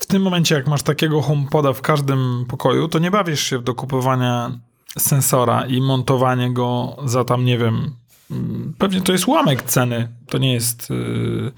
w 0.00 0.06
tym 0.06 0.22
momencie, 0.22 0.54
jak 0.54 0.66
masz 0.66 0.82
takiego 0.82 1.22
HomePoda 1.22 1.72
w 1.72 1.82
każdym 1.82 2.44
pokoju, 2.48 2.88
to 2.88 2.98
nie 2.98 3.10
bawisz 3.10 3.40
się 3.40 3.58
w 3.58 3.62
dokupywanie 3.62 4.50
sensora 4.98 5.66
i 5.66 5.80
montowanie 5.80 6.52
go 6.52 6.96
za 7.04 7.24
tam, 7.24 7.44
nie 7.44 7.58
wiem, 7.58 7.96
pewnie 8.78 9.00
to 9.00 9.12
jest 9.12 9.28
ułamek 9.28 9.62
ceny. 9.62 10.08
To 10.26 10.38
nie 10.38 10.52
jest 10.52 10.90
yy, 10.90 11.52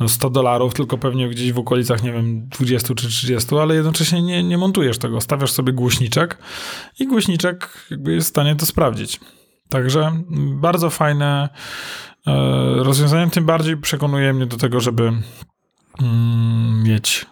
no 0.00 0.08
100 0.08 0.30
dolarów, 0.30 0.74
tylko 0.74 0.98
pewnie 0.98 1.28
gdzieś 1.28 1.52
w 1.52 1.58
okolicach, 1.58 2.02
nie 2.02 2.12
wiem, 2.12 2.48
20 2.48 2.94
czy 2.94 3.08
30, 3.08 3.56
ale 3.56 3.74
jednocześnie 3.74 4.22
nie, 4.22 4.42
nie 4.42 4.58
montujesz 4.58 4.98
tego. 4.98 5.20
Stawiasz 5.20 5.52
sobie 5.52 5.72
głośniczek 5.72 6.38
i 6.98 7.06
głośniczek 7.06 7.86
jakby 7.90 8.12
jest 8.12 8.26
w 8.26 8.30
stanie 8.30 8.56
to 8.56 8.66
sprawdzić. 8.66 9.20
Także 9.68 10.00
mm, 10.00 10.60
bardzo 10.60 10.90
fajne 10.90 11.48
e, 12.26 12.32
rozwiązanie, 12.76 13.30
tym 13.30 13.46
bardziej 13.46 13.76
przekonuje 13.76 14.32
mnie 14.32 14.46
do 14.46 14.56
tego, 14.56 14.80
żeby 14.80 15.12
mm, 16.00 16.82
mieć, 16.82 17.26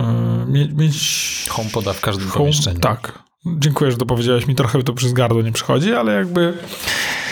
e, 0.00 0.46
mieć, 0.48 0.72
mieć 0.72 1.46
HomePoda 1.50 1.92
w 1.92 2.00
każdym 2.00 2.28
home- 2.28 2.38
pomieszczeniu. 2.38 2.80
Tak. 2.80 3.24
Dziękuję, 3.46 3.90
że 3.90 3.96
to 3.96 4.06
powiedziałeś 4.06 4.46
mi. 4.46 4.54
Trochę 4.54 4.82
to 4.82 4.92
przez 4.92 5.12
gardło 5.12 5.42
nie 5.42 5.52
przychodzi, 5.52 5.92
ale 5.92 6.14
jakby 6.14 6.58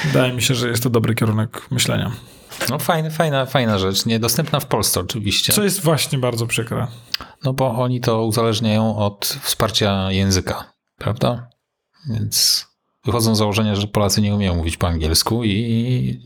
wydaje 0.04 0.32
mi 0.32 0.42
się, 0.42 0.54
że 0.54 0.68
jest 0.68 0.82
to 0.82 0.90
dobry 0.90 1.14
kierunek 1.14 1.70
myślenia. 1.70 2.12
No 2.70 2.78
fajna, 2.78 3.10
fajna, 3.10 3.46
fajna 3.46 3.78
rzecz. 3.78 4.06
Niedostępna 4.06 4.60
w 4.60 4.66
Polsce 4.66 5.00
oczywiście. 5.00 5.52
Co 5.52 5.64
jest 5.64 5.80
właśnie 5.80 6.18
bardzo 6.18 6.46
przykre. 6.46 6.86
No 7.44 7.52
bo 7.52 7.74
oni 7.74 8.00
to 8.00 8.24
uzależniają 8.24 8.96
od 8.96 9.38
wsparcia 9.42 10.12
języka, 10.12 10.72
prawda? 10.98 11.48
Więc 12.10 12.66
wychodzą 13.04 13.34
z 13.34 13.38
założenia, 13.38 13.74
że 13.74 13.86
Polacy 13.86 14.20
nie 14.20 14.34
umieją 14.34 14.54
mówić 14.54 14.76
po 14.76 14.88
angielsku 14.88 15.44
i 15.44 16.20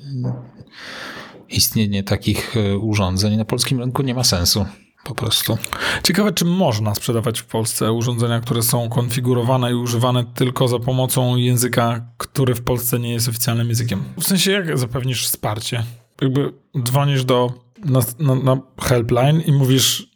istnienie 1.49 2.03
takich 2.03 2.57
e, 2.57 2.79
urządzeń 2.79 3.37
na 3.37 3.45
polskim 3.45 3.81
rynku 3.81 4.03
nie 4.03 4.15
ma 4.15 4.25
sensu. 4.25 4.67
Po 5.07 5.15
prostu. 5.15 5.59
Ciekawe, 6.03 6.33
czy 6.33 6.45
można 6.45 6.95
sprzedawać 6.95 7.41
w 7.41 7.45
Polsce 7.45 7.93
urządzenia, 7.93 8.41
które 8.41 8.63
są 8.63 8.89
konfigurowane 8.89 9.71
i 9.71 9.75
używane 9.75 10.25
tylko 10.25 10.69
za 10.69 10.79
pomocą 10.79 11.37
języka, 11.37 12.07
który 12.17 12.55
w 12.55 12.63
Polsce 12.63 12.99
nie 12.99 13.13
jest 13.13 13.29
oficjalnym 13.29 13.69
językiem. 13.69 14.05
W 14.21 14.25
sensie, 14.25 14.53
jak 14.53 14.79
zapewnisz 14.79 15.27
wsparcie? 15.27 15.85
Jakby 16.21 16.53
dzwonisz 16.83 17.25
do 17.25 17.53
na, 17.85 18.01
na, 18.19 18.35
na 18.35 18.59
helpline 18.81 19.41
i 19.41 19.53
mówisz, 19.53 20.11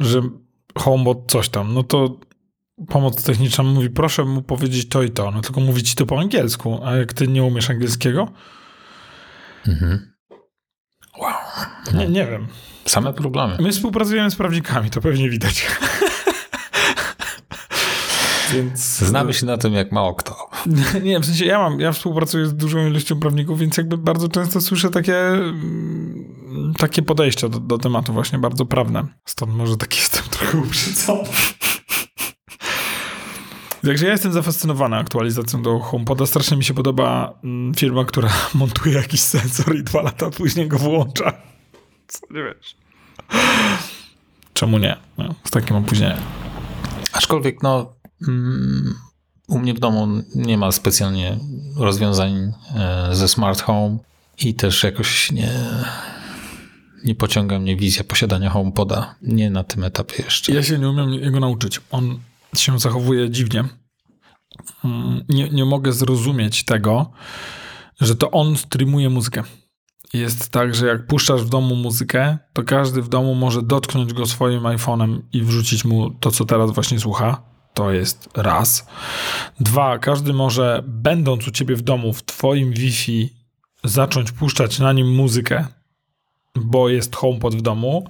że 0.00 0.22
homebot 0.78 1.18
coś 1.28 1.48
tam, 1.48 1.74
no 1.74 1.82
to 1.82 2.16
pomoc 2.88 3.24
techniczna 3.24 3.64
mówi, 3.64 3.90
proszę 3.90 4.24
mu 4.24 4.42
powiedzieć 4.42 4.88
to 4.88 5.02
i 5.02 5.10
to, 5.10 5.30
no 5.30 5.40
tylko 5.40 5.60
mówi 5.60 5.82
ci 5.82 5.94
to 5.94 6.06
po 6.06 6.20
angielsku, 6.20 6.80
a 6.84 6.96
jak 6.96 7.12
ty 7.12 7.28
nie 7.28 7.44
umiesz 7.44 7.70
angielskiego? 7.70 8.28
Mhm. 9.68 10.11
Nie, 11.94 12.08
nie 12.08 12.26
wiem. 12.26 12.46
Same 12.84 13.12
problemy. 13.12 13.56
My 13.60 13.72
współpracujemy 13.72 14.30
z 14.30 14.36
prawnikami, 14.36 14.90
to 14.90 15.00
pewnie 15.00 15.30
widać. 15.30 15.66
Więc. 18.52 18.98
Znamy 18.98 19.34
się 19.34 19.46
na 19.46 19.58
tym 19.58 19.72
jak 19.72 19.92
mało 19.92 20.14
kto. 20.14 20.50
Nie, 21.02 21.20
w 21.20 21.26
sensie 21.26 21.44
ja 21.44 21.58
mam, 21.58 21.80
ja 21.80 21.92
współpracuję 21.92 22.46
z 22.46 22.54
dużą 22.54 22.86
ilością 22.86 23.20
prawników, 23.20 23.58
więc 23.58 23.76
jakby 23.76 23.98
bardzo 23.98 24.28
często 24.28 24.60
słyszę 24.60 24.90
takie, 24.90 25.18
mm, 25.18 26.74
takie 26.78 27.02
podejścia 27.02 27.48
do, 27.48 27.60
do 27.60 27.78
tematu 27.78 28.12
właśnie 28.12 28.38
bardzo 28.38 28.66
prawne. 28.66 29.06
Stąd 29.24 29.54
może 29.54 29.76
taki 29.76 29.98
jestem 30.00 30.24
trochę 30.30 30.58
uprzedzony. 30.58 31.28
Także 33.84 34.06
ja 34.06 34.12
jestem 34.12 34.32
zafascynowany 34.32 34.96
aktualizacją 34.96 35.62
do 35.62 35.78
HomePoda. 35.78 36.26
Strasznie 36.26 36.56
mi 36.56 36.64
się 36.64 36.74
podoba 36.74 37.38
mm, 37.44 37.74
firma, 37.74 38.04
która 38.04 38.28
montuje 38.54 38.94
jakiś 38.94 39.20
sensor 39.20 39.76
i 39.76 39.82
dwa 39.82 40.02
lata 40.02 40.30
później 40.30 40.68
go 40.68 40.78
włącza. 40.78 41.51
Co 42.08 42.20
nie 42.30 42.42
wiesz? 42.42 42.76
Czemu 44.54 44.78
nie? 44.78 44.96
No, 45.18 45.34
z 45.44 45.50
takim 45.50 45.76
opóźnieniem. 45.76 46.18
Aczkolwiek, 47.12 47.62
no, 47.62 47.94
mm, 48.28 48.94
u 49.48 49.58
mnie 49.58 49.74
w 49.74 49.78
domu 49.78 50.08
nie 50.34 50.58
ma 50.58 50.72
specjalnie 50.72 51.38
rozwiązań 51.76 52.52
e, 52.76 53.08
ze 53.12 53.28
smart 53.28 53.60
home 53.62 53.98
i 54.38 54.54
też 54.54 54.82
jakoś 54.82 55.32
nie, 55.32 55.50
nie 57.04 57.14
pociąga 57.14 57.58
mnie 57.58 57.76
wizja 57.76 58.04
posiadania 58.04 58.50
HomePoda. 58.50 59.14
Nie 59.22 59.50
na 59.50 59.64
tym 59.64 59.84
etapie 59.84 60.22
jeszcze. 60.22 60.52
Ja 60.52 60.62
się 60.62 60.78
nie 60.78 60.88
umiem 60.88 61.12
jego 61.12 61.40
nauczyć. 61.40 61.80
On 61.90 62.18
się 62.56 62.78
zachowuje 62.78 63.30
dziwnie. 63.30 63.64
Mm, 64.84 65.24
Nie, 65.28 65.48
nie 65.48 65.64
mogę 65.64 65.92
zrozumieć 65.92 66.64
tego, 66.64 67.10
że 68.00 68.16
to 68.16 68.30
on 68.30 68.56
streamuje 68.56 69.10
muzykę. 69.10 69.42
Jest 70.12 70.48
tak, 70.48 70.74
że 70.74 70.86
jak 70.86 71.06
puszczasz 71.06 71.42
w 71.42 71.48
domu 71.48 71.76
muzykę, 71.76 72.38
to 72.52 72.62
każdy 72.62 73.02
w 73.02 73.08
domu 73.08 73.34
może 73.34 73.62
dotknąć 73.62 74.12
go 74.12 74.26
swoim 74.26 74.60
iPhone'em 74.60 75.20
i 75.32 75.42
wrzucić 75.42 75.84
mu 75.84 76.10
to, 76.10 76.30
co 76.30 76.44
teraz 76.44 76.70
właśnie 76.70 77.00
słucha. 77.00 77.42
To 77.74 77.90
jest 77.90 78.28
raz. 78.36 78.86
Dwa, 79.60 79.98
każdy 79.98 80.32
może, 80.32 80.82
będąc 80.86 81.48
u 81.48 81.50
ciebie 81.50 81.76
w 81.76 81.82
domu, 81.82 82.12
w 82.12 82.24
twoim 82.24 82.72
Wi-Fi, 82.72 83.32
zacząć 83.84 84.32
puszczać 84.32 84.78
na 84.78 84.92
nim 84.92 85.14
muzykę, 85.14 85.66
bo 86.56 86.88
jest 86.88 87.16
HomePod 87.16 87.54
w 87.54 87.62
domu. 87.62 88.06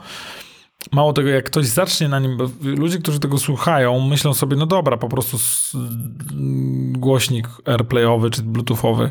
Mało 0.92 1.12
tego, 1.12 1.28
jak 1.28 1.44
ktoś 1.44 1.66
zacznie 1.66 2.08
na 2.08 2.18
nim, 2.18 2.38
ludzie, 2.60 2.98
którzy 2.98 3.20
tego 3.20 3.38
słuchają, 3.38 4.00
myślą 4.00 4.34
sobie, 4.34 4.56
no 4.56 4.66
dobra, 4.66 4.96
po 4.96 5.08
prostu 5.08 5.38
głośnik 6.92 7.48
airplayowy 7.66 8.30
czy 8.30 8.42
bluetoothowy. 8.42 9.10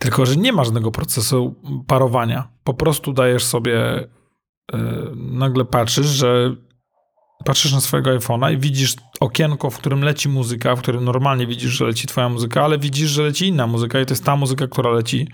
Tylko, 0.00 0.26
że 0.26 0.36
nie 0.36 0.52
ma 0.52 0.64
żadnego 0.64 0.90
procesu 0.90 1.54
parowania. 1.86 2.48
Po 2.64 2.74
prostu 2.74 3.12
dajesz 3.12 3.44
sobie, 3.44 4.08
yy, 4.72 5.12
nagle 5.16 5.64
patrzysz, 5.64 6.06
że 6.06 6.56
patrzysz 7.44 7.72
na 7.72 7.80
swojego 7.80 8.10
iPhone'a 8.10 8.54
i 8.54 8.58
widzisz 8.58 8.96
okienko, 9.20 9.70
w 9.70 9.78
którym 9.78 10.02
leci 10.02 10.28
muzyka, 10.28 10.76
w 10.76 10.78
którym 10.78 11.04
normalnie 11.04 11.46
widzisz, 11.46 11.70
że 11.70 11.84
leci 11.84 12.06
twoja 12.06 12.28
muzyka, 12.28 12.64
ale 12.64 12.78
widzisz, 12.78 13.10
że 13.10 13.22
leci 13.22 13.46
inna 13.46 13.66
muzyka 13.66 14.00
i 14.00 14.06
to 14.06 14.12
jest 14.12 14.24
ta 14.24 14.36
muzyka, 14.36 14.66
która 14.66 14.90
leci 14.90 15.28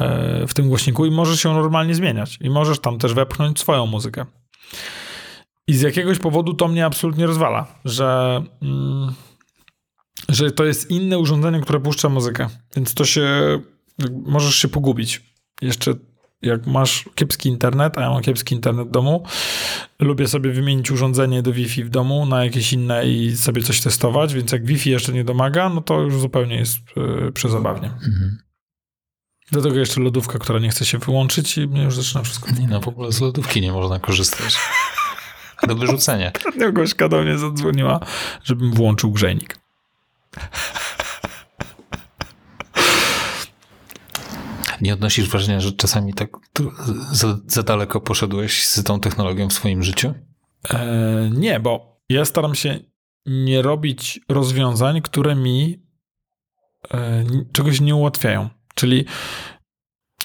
e, 0.00 0.46
w 0.46 0.54
tym 0.54 0.68
głośniku 0.68 1.06
i 1.06 1.10
możesz 1.10 1.40
się 1.40 1.54
normalnie 1.54 1.94
zmieniać. 1.94 2.38
I 2.40 2.50
możesz 2.50 2.78
tam 2.78 2.98
też 2.98 3.14
wepchnąć 3.14 3.60
swoją 3.60 3.86
muzykę. 3.86 4.24
I 5.66 5.74
z 5.74 5.80
jakiegoś 5.80 6.18
powodu 6.18 6.54
to 6.54 6.68
mnie 6.68 6.86
absolutnie 6.86 7.26
rozwala, 7.26 7.66
że, 7.84 8.42
mm, 8.62 9.14
że 10.28 10.50
to 10.50 10.64
jest 10.64 10.90
inne 10.90 11.18
urządzenie, 11.18 11.60
które 11.60 11.80
puszcza 11.80 12.08
muzykę. 12.08 12.48
Więc 12.76 12.94
to 12.94 13.04
się, 13.04 13.60
możesz 14.26 14.56
się 14.56 14.68
pogubić. 14.68 15.22
Jeszcze 15.62 15.94
jak 16.42 16.66
masz 16.66 17.04
kiepski 17.14 17.48
internet, 17.48 17.98
a 17.98 18.00
ja 18.00 18.10
mam 18.10 18.22
kiepski 18.22 18.54
internet 18.54 18.88
w 18.88 18.90
domu, 18.90 19.24
lubię 19.98 20.28
sobie 20.28 20.52
wymienić 20.52 20.90
urządzenie 20.90 21.42
do 21.42 21.52
Wi-Fi 21.52 21.84
w 21.84 21.88
domu 21.88 22.26
na 22.26 22.44
jakieś 22.44 22.72
inne 22.72 23.06
i 23.06 23.36
sobie 23.36 23.62
coś 23.62 23.80
testować, 23.80 24.34
więc 24.34 24.52
jak 24.52 24.64
Wi-Fi 24.64 24.90
jeszcze 24.90 25.12
nie 25.12 25.24
domaga, 25.24 25.68
no 25.68 25.80
to 25.80 26.00
już 26.00 26.14
zupełnie 26.14 26.56
jest 26.56 26.78
yy, 26.96 27.32
przezabawnie. 27.32 27.86
Mhm. 27.88 28.38
Do 29.52 29.62
tego 29.62 29.78
jeszcze 29.78 30.00
lodówka, 30.00 30.38
która 30.38 30.58
nie 30.58 30.68
chce 30.68 30.84
się 30.84 30.98
wyłączyć 30.98 31.58
i 31.58 31.66
mnie 31.66 31.82
już 31.82 31.96
zaczyna 31.96 32.24
wszystko. 32.24 32.50
Nie 32.60 32.68
no, 32.68 32.80
w 32.80 32.88
ogóle 32.88 33.12
z 33.12 33.20
lodówki 33.20 33.60
nie 33.60 33.72
można 33.72 33.98
korzystać. 33.98 34.58
Do 35.68 35.74
wyrzucenia. 35.74 36.32
Ostatnio 36.36 36.72
gośka 36.72 37.08
do 37.08 37.22
mnie 37.22 37.38
zadzwoniła, 37.38 38.00
żebym 38.44 38.72
włączył 38.72 39.10
grzejnik. 39.10 39.58
Nie 44.80 44.94
odnosisz 44.94 45.28
wrażenia, 45.28 45.60
że 45.60 45.72
czasami 45.72 46.14
tak 46.14 46.30
za, 47.12 47.38
za 47.46 47.62
daleko 47.62 48.00
poszedłeś 48.00 48.66
z 48.66 48.82
tą 48.84 49.00
technologią 49.00 49.48
w 49.48 49.52
swoim 49.52 49.82
życiu? 49.82 50.14
E, 50.70 51.30
nie, 51.34 51.60
bo 51.60 52.00
ja 52.08 52.24
staram 52.24 52.54
się 52.54 52.78
nie 53.26 53.62
robić 53.62 54.20
rozwiązań, 54.28 55.02
które 55.02 55.34
mi 55.34 55.82
e, 56.94 57.24
czegoś 57.52 57.80
nie 57.80 57.94
ułatwiają. 57.94 58.48
Czyli 58.74 59.04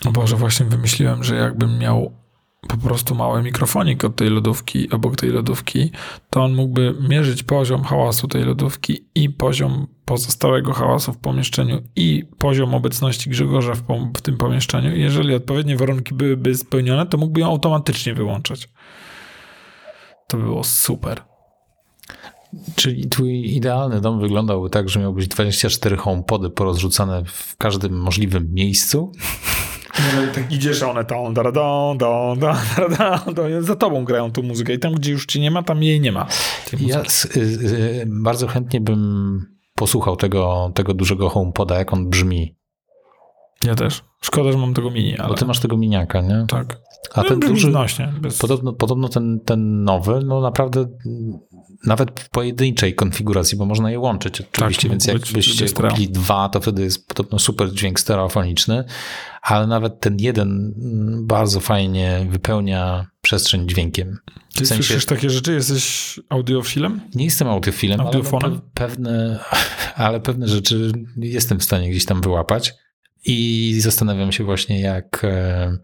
O 0.05 0.11
Boże, 0.11 0.35
właśnie 0.35 0.65
wymyśliłem, 0.65 1.23
że 1.23 1.35
jakbym 1.35 1.77
miał 1.77 2.18
po 2.67 2.77
prostu 2.77 3.15
mały 3.15 3.43
mikrofonik 3.43 4.03
od 4.03 4.15
tej 4.15 4.29
lodówki, 4.29 4.89
obok 4.89 5.15
tej 5.15 5.29
lodówki, 5.29 5.91
to 6.29 6.43
on 6.43 6.55
mógłby 6.55 6.95
mierzyć 7.09 7.43
poziom 7.43 7.83
hałasu 7.83 8.27
tej 8.27 8.43
lodówki 8.43 9.05
i 9.15 9.29
poziom 9.29 9.87
pozostałego 10.05 10.73
hałasu 10.73 11.13
w 11.13 11.17
pomieszczeniu 11.17 11.81
i 11.95 12.25
poziom 12.37 12.75
obecności 12.75 13.29
Grzegorza 13.29 13.73
w, 13.73 13.83
w 14.17 14.21
tym 14.21 14.37
pomieszczeniu. 14.37 14.95
Jeżeli 14.95 15.35
odpowiednie 15.35 15.77
warunki 15.77 16.15
byłyby 16.15 16.55
spełnione, 16.55 17.05
to 17.05 17.17
mógłby 17.17 17.41
ją 17.41 17.47
automatycznie 17.47 18.13
wyłączać. 18.13 18.69
To 20.27 20.37
było 20.37 20.63
super. 20.63 21.21
Czyli 22.75 23.09
twój 23.09 23.55
idealny 23.55 24.01
dom 24.01 24.19
wyglądałby 24.19 24.69
tak, 24.69 24.89
że 24.89 24.99
miałbyś 24.99 25.27
24 25.27 25.97
homepody 25.97 26.49
porozrzucane 26.49 27.23
w 27.25 27.57
każdym 27.57 28.01
możliwym 28.01 28.53
miejscu. 28.53 29.11
Tak 30.35 30.51
idziesz, 30.51 30.83
one 30.83 31.05
tam, 31.05 31.33
da, 31.33 31.43
da, 31.43 31.51
da, 31.51 31.95
da, 32.37 32.57
da, 32.97 33.19
da, 33.33 33.61
za 33.61 33.75
tobą 33.75 34.03
grają 34.05 34.31
tą 34.31 34.41
muzykę 34.41 34.73
i 34.73 34.79
tam, 34.79 34.93
gdzie 34.93 35.11
już 35.11 35.25
ci 35.25 35.41
nie 35.41 35.51
ma, 35.51 35.63
tam 35.63 35.83
jej 35.83 36.01
nie 36.01 36.11
ma. 36.11 36.27
Ja 36.79 37.01
s- 37.01 37.27
y, 37.37 37.39
y, 37.39 38.03
bardzo 38.07 38.47
chętnie 38.47 38.81
bym 38.81 39.45
posłuchał 39.75 40.15
tego, 40.15 40.71
tego 40.75 40.93
dużego 40.93 41.29
homepoda, 41.29 41.75
jak 41.75 41.93
on 41.93 42.09
brzmi. 42.09 42.55
Ja 43.63 43.75
też. 43.75 44.03
Szkoda, 44.21 44.51
że 44.51 44.57
mam 44.57 44.73
tego 44.73 44.91
mini, 44.91 45.17
ale 45.17 45.29
Bo 45.29 45.35
ty 45.35 45.45
masz 45.45 45.59
tego 45.59 45.77
miniaka, 45.77 46.21
nie? 46.21 46.45
tak. 46.47 46.77
A 47.13 47.23
ten 47.23 47.39
brzmi 47.39 47.53
duży, 47.53 47.71
znośnie. 47.71 48.13
Bez... 48.21 48.37
podobno, 48.37 48.73
podobno 48.73 49.09
ten, 49.09 49.39
ten 49.45 49.83
nowy, 49.83 50.21
no 50.25 50.41
naprawdę 50.41 50.85
nawet 51.85 52.19
w 52.19 52.29
pojedynczej 52.29 52.95
konfiguracji, 52.95 53.57
bo 53.57 53.65
można 53.65 53.91
je 53.91 53.99
łączyć 53.99 54.41
oczywiście, 54.41 54.87
mógł 54.87 54.91
więc 54.93 55.07
jakbyście 55.07 55.69
kupili 55.69 56.09
dwa, 56.09 56.49
to 56.49 56.59
wtedy 56.59 56.83
jest 56.83 57.07
podobno 57.07 57.39
super 57.39 57.71
dźwięk 57.71 57.99
stereofoniczny, 57.99 58.83
ale 59.41 59.67
nawet 59.67 59.99
ten 59.99 60.17
jeden 60.19 60.73
bardzo 61.23 61.59
fajnie 61.59 62.27
wypełnia 62.29 63.07
przestrzeń 63.21 63.69
dźwiękiem. 63.69 64.17
Ty 64.55 64.65
w 64.65 64.67
sensie- 64.67 64.75
słyszysz 64.83 65.05
takie 65.05 65.29
rzeczy? 65.29 65.53
Jesteś 65.53 66.19
audiofilem? 66.29 67.01
Nie 67.15 67.25
jestem 67.25 67.47
audiofilem, 67.47 67.99
ale, 67.99 68.09
no, 68.09 68.15
Audiofonem? 68.17 68.51
pe- 68.57 68.61
pewne, 68.73 69.39
ale 69.95 70.19
pewne 70.19 70.47
rzeczy 70.47 70.91
jestem 71.17 71.59
w 71.59 71.63
stanie 71.63 71.89
gdzieś 71.89 72.05
tam 72.05 72.21
wyłapać. 72.21 72.73
I 73.25 73.77
zastanawiam 73.81 74.31
się 74.31 74.43
właśnie, 74.43 74.81
jak, 74.81 75.21
e, 75.23 75.77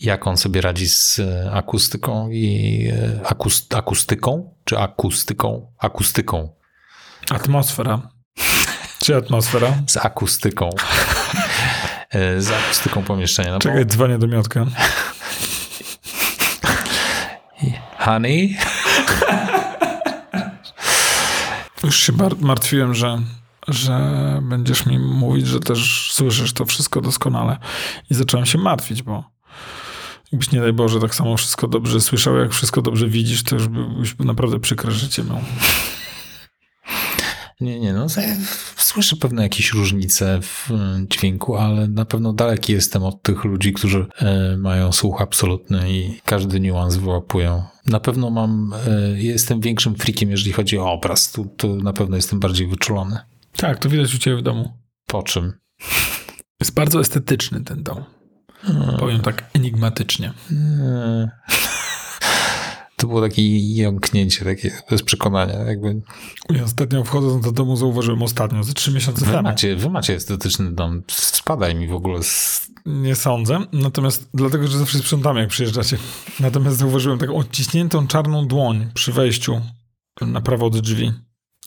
jak 0.00 0.26
on 0.26 0.36
sobie 0.36 0.60
radzi 0.60 0.88
z 0.88 1.20
akustyką 1.52 2.30
i 2.30 2.88
e, 3.22 3.26
akust, 3.28 3.74
akustyką, 3.74 4.54
czy 4.64 4.78
akustyką? 4.78 5.72
Akustyką. 5.78 6.54
Atmosfera. 7.30 8.08
Czy 9.04 9.16
atmosfera? 9.16 9.74
Z 9.86 9.96
akustyką. 9.96 10.70
E, 12.10 12.40
Z 12.40 12.50
akustyką 12.50 13.02
pomieszczenia. 13.02 13.48
No 13.50 13.54
bo- 13.54 13.60
Czekaj, 13.62 13.86
dzwonię 13.86 14.18
do 14.18 14.26
Miotka. 14.26 14.66
Honey? 17.98 18.56
Już 21.84 21.96
się 21.96 22.12
martwiłem, 22.40 22.94
że, 22.94 23.18
że 23.68 23.98
będziesz 24.42 24.86
mi 24.86 24.98
mówić, 24.98 25.46
że 25.46 25.60
też 25.60 26.03
słyszysz 26.14 26.52
to 26.52 26.64
wszystko 26.64 27.00
doskonale. 27.00 27.58
I 28.10 28.14
zacząłem 28.14 28.46
się 28.46 28.58
martwić, 28.58 29.02
bo 29.02 29.24
jakbyś 30.32 30.52
nie 30.52 30.60
daj 30.60 30.72
Boże 30.72 31.00
tak 31.00 31.14
samo 31.14 31.36
wszystko 31.36 31.68
dobrze 31.68 32.00
słyszał, 32.00 32.36
jak 32.36 32.52
wszystko 32.52 32.82
dobrze 32.82 33.08
widzisz, 33.08 33.42
to 33.42 33.56
już 33.56 33.68
byś 33.68 34.18
naprawdę 34.18 34.60
przykre 34.60 34.92
życie 34.92 35.24
miał. 35.24 35.40
Nie, 37.60 37.80
nie, 37.80 37.92
no 37.92 38.06
słyszę 38.76 39.16
pewne 39.16 39.42
jakieś 39.42 39.72
różnice 39.72 40.40
w 40.42 40.70
e, 40.70 41.06
dźwięku, 41.10 41.56
ale 41.56 41.88
na 41.88 42.04
pewno 42.04 42.32
daleki 42.32 42.72
jestem 42.72 43.04
od 43.04 43.22
tych 43.22 43.44
ludzi, 43.44 43.72
którzy 43.72 44.06
e, 44.18 44.56
mają 44.56 44.92
słuch 44.92 45.22
absolutny 45.22 45.92
i 45.92 46.20
każdy 46.24 46.60
niuans 46.60 46.96
wyłapują. 46.96 47.62
Na 47.86 48.00
pewno 48.00 48.30
mam, 48.30 48.74
e, 48.86 48.90
jestem 49.22 49.60
większym 49.60 49.94
freakiem, 49.94 50.30
jeżeli 50.30 50.52
chodzi 50.52 50.78
o 50.78 50.92
obraz. 50.92 51.32
Tu, 51.32 51.44
tu 51.56 51.76
na 51.76 51.92
pewno 51.92 52.16
jestem 52.16 52.40
bardziej 52.40 52.66
wyczulony. 52.66 53.18
Tak, 53.56 53.78
to 53.78 53.88
widać 53.88 54.14
u 54.14 54.18
ciebie 54.18 54.36
w 54.36 54.42
domu. 54.42 54.72
Po 55.06 55.22
czym? 55.22 55.63
Jest 56.60 56.74
bardzo 56.74 57.00
estetyczny 57.00 57.64
ten 57.64 57.82
dom. 57.82 58.04
Powiem 58.98 59.20
tak 59.20 59.50
enigmatycznie. 59.54 60.32
E, 60.52 61.30
To 62.96 63.06
było 63.06 63.20
takie 63.20 63.74
jąknięcie, 63.76 64.44
takie 64.44 64.82
bez 64.90 65.02
przekonania. 65.02 65.54
Jakby 65.54 66.02
Ja 66.50 66.64
ostatnio 66.64 67.04
wchodząc 67.04 67.44
do 67.44 67.52
domu 67.52 67.76
zauważyłem 67.76 68.22
ostatnio, 68.22 68.64
ze 68.64 68.72
trzy 68.74 68.92
miesiące 68.92 69.24
wy, 69.24 69.30
temu. 69.30 69.42
macie, 69.42 69.76
wy 69.76 69.90
macie 69.90 70.14
estetyczny 70.14 70.72
dom. 70.72 71.02
Spadaj 71.10 71.74
mi 71.74 71.88
w 71.88 71.94
ogóle 71.94 72.22
z... 72.22 72.68
Nie 72.86 73.14
sądzę, 73.14 73.60
natomiast 73.72 74.28
dlatego, 74.34 74.66
że 74.66 74.78
zawsze 74.78 74.98
sprzątamy, 74.98 75.40
jak 75.40 75.48
przyjeżdżacie. 75.48 75.98
Natomiast 76.40 76.76
zauważyłem 76.78 77.18
taką 77.18 77.34
odciśniętą 77.34 78.06
czarną 78.06 78.46
dłoń 78.46 78.90
przy 78.94 79.12
wejściu 79.12 79.60
na 80.20 80.40
prawo 80.40 80.66
od 80.66 80.78
drzwi. 80.78 81.12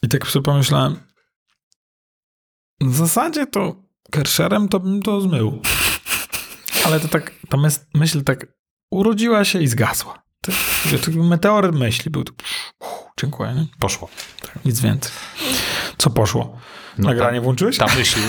I 0.04 0.08
tak 0.08 0.28
sobie 0.28 0.44
pomyślałem, 0.44 1.00
w 2.82 2.96
zasadzie 2.96 3.48
to 3.48 3.87
kerszerem 4.12 4.70
to 4.70 4.80
bym 4.80 5.02
to 5.02 5.22
zmył. 5.22 5.62
Ale 6.86 7.00
to 7.00 7.08
tak, 7.08 7.32
ta 7.50 7.58
myśl 7.94 8.24
tak 8.24 8.48
urodziła 8.92 9.46
się 9.46 9.62
i 9.62 9.68
zgasła. 9.68 10.24
To, 10.42 10.52
to 11.06 11.12
meteoryt 11.24 11.76
myśli 11.76 12.12
był. 12.12 12.24
To, 12.24 12.34
dziękuję, 13.22 13.54
nie? 13.54 13.66
Poszło. 13.80 14.10
Tak, 14.42 14.66
nic 14.66 14.82
więcej. 14.82 15.12
Co 15.98 16.10
poszło? 16.10 16.58
No 16.98 17.10
Nagranie 17.10 17.42
włączyłeś? 17.42 17.78
Ta, 17.78 17.86
ta 17.86 17.96
myśl... 17.96 18.20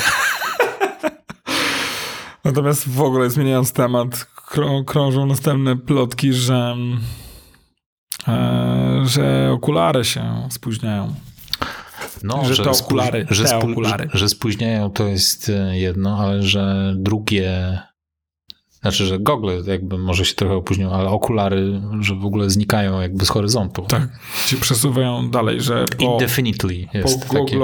Natomiast 2.44 2.88
w 2.88 3.00
ogóle 3.02 3.30
zmieniając 3.30 3.72
temat, 3.72 4.24
krą, 4.24 4.84
krążą 4.84 5.26
następne 5.26 5.76
plotki, 5.76 6.32
że, 6.32 6.76
e, 8.28 9.02
że 9.06 9.50
okulary 9.52 10.04
się 10.04 10.48
spóźniają. 10.50 11.14
No, 12.22 12.44
Że 12.44 12.64
te 12.64 12.70
spóź- 12.70 12.84
okulary, 12.84 13.26
że, 13.30 13.44
te 13.44 13.58
okulary. 13.58 14.08
Że, 14.12 14.18
że 14.18 14.28
spóźniają 14.28 14.90
to 14.90 15.06
jest 15.06 15.48
e, 15.48 15.78
jedno, 15.78 16.18
ale 16.18 16.42
że 16.42 16.94
drugie, 16.96 17.78
znaczy, 18.80 19.06
że 19.06 19.18
gogle 19.18 19.54
jakby 19.66 19.98
może 19.98 20.24
się 20.24 20.34
trochę 20.34 20.54
opóźnią, 20.54 20.92
ale 20.92 21.10
okulary, 21.10 21.80
że 22.00 22.14
w 22.14 22.24
ogóle 22.24 22.50
znikają 22.50 23.00
jakby 23.00 23.26
z 23.26 23.28
horyzontu. 23.28 23.82
Tak, 23.82 24.08
się 24.46 24.56
przesuwają 24.56 25.30
dalej, 25.30 25.60
że 25.60 25.84
po, 25.98 26.04
Indefinitely 26.04 26.86
po, 26.92 26.98
jest 26.98 27.28
takie. 27.28 27.60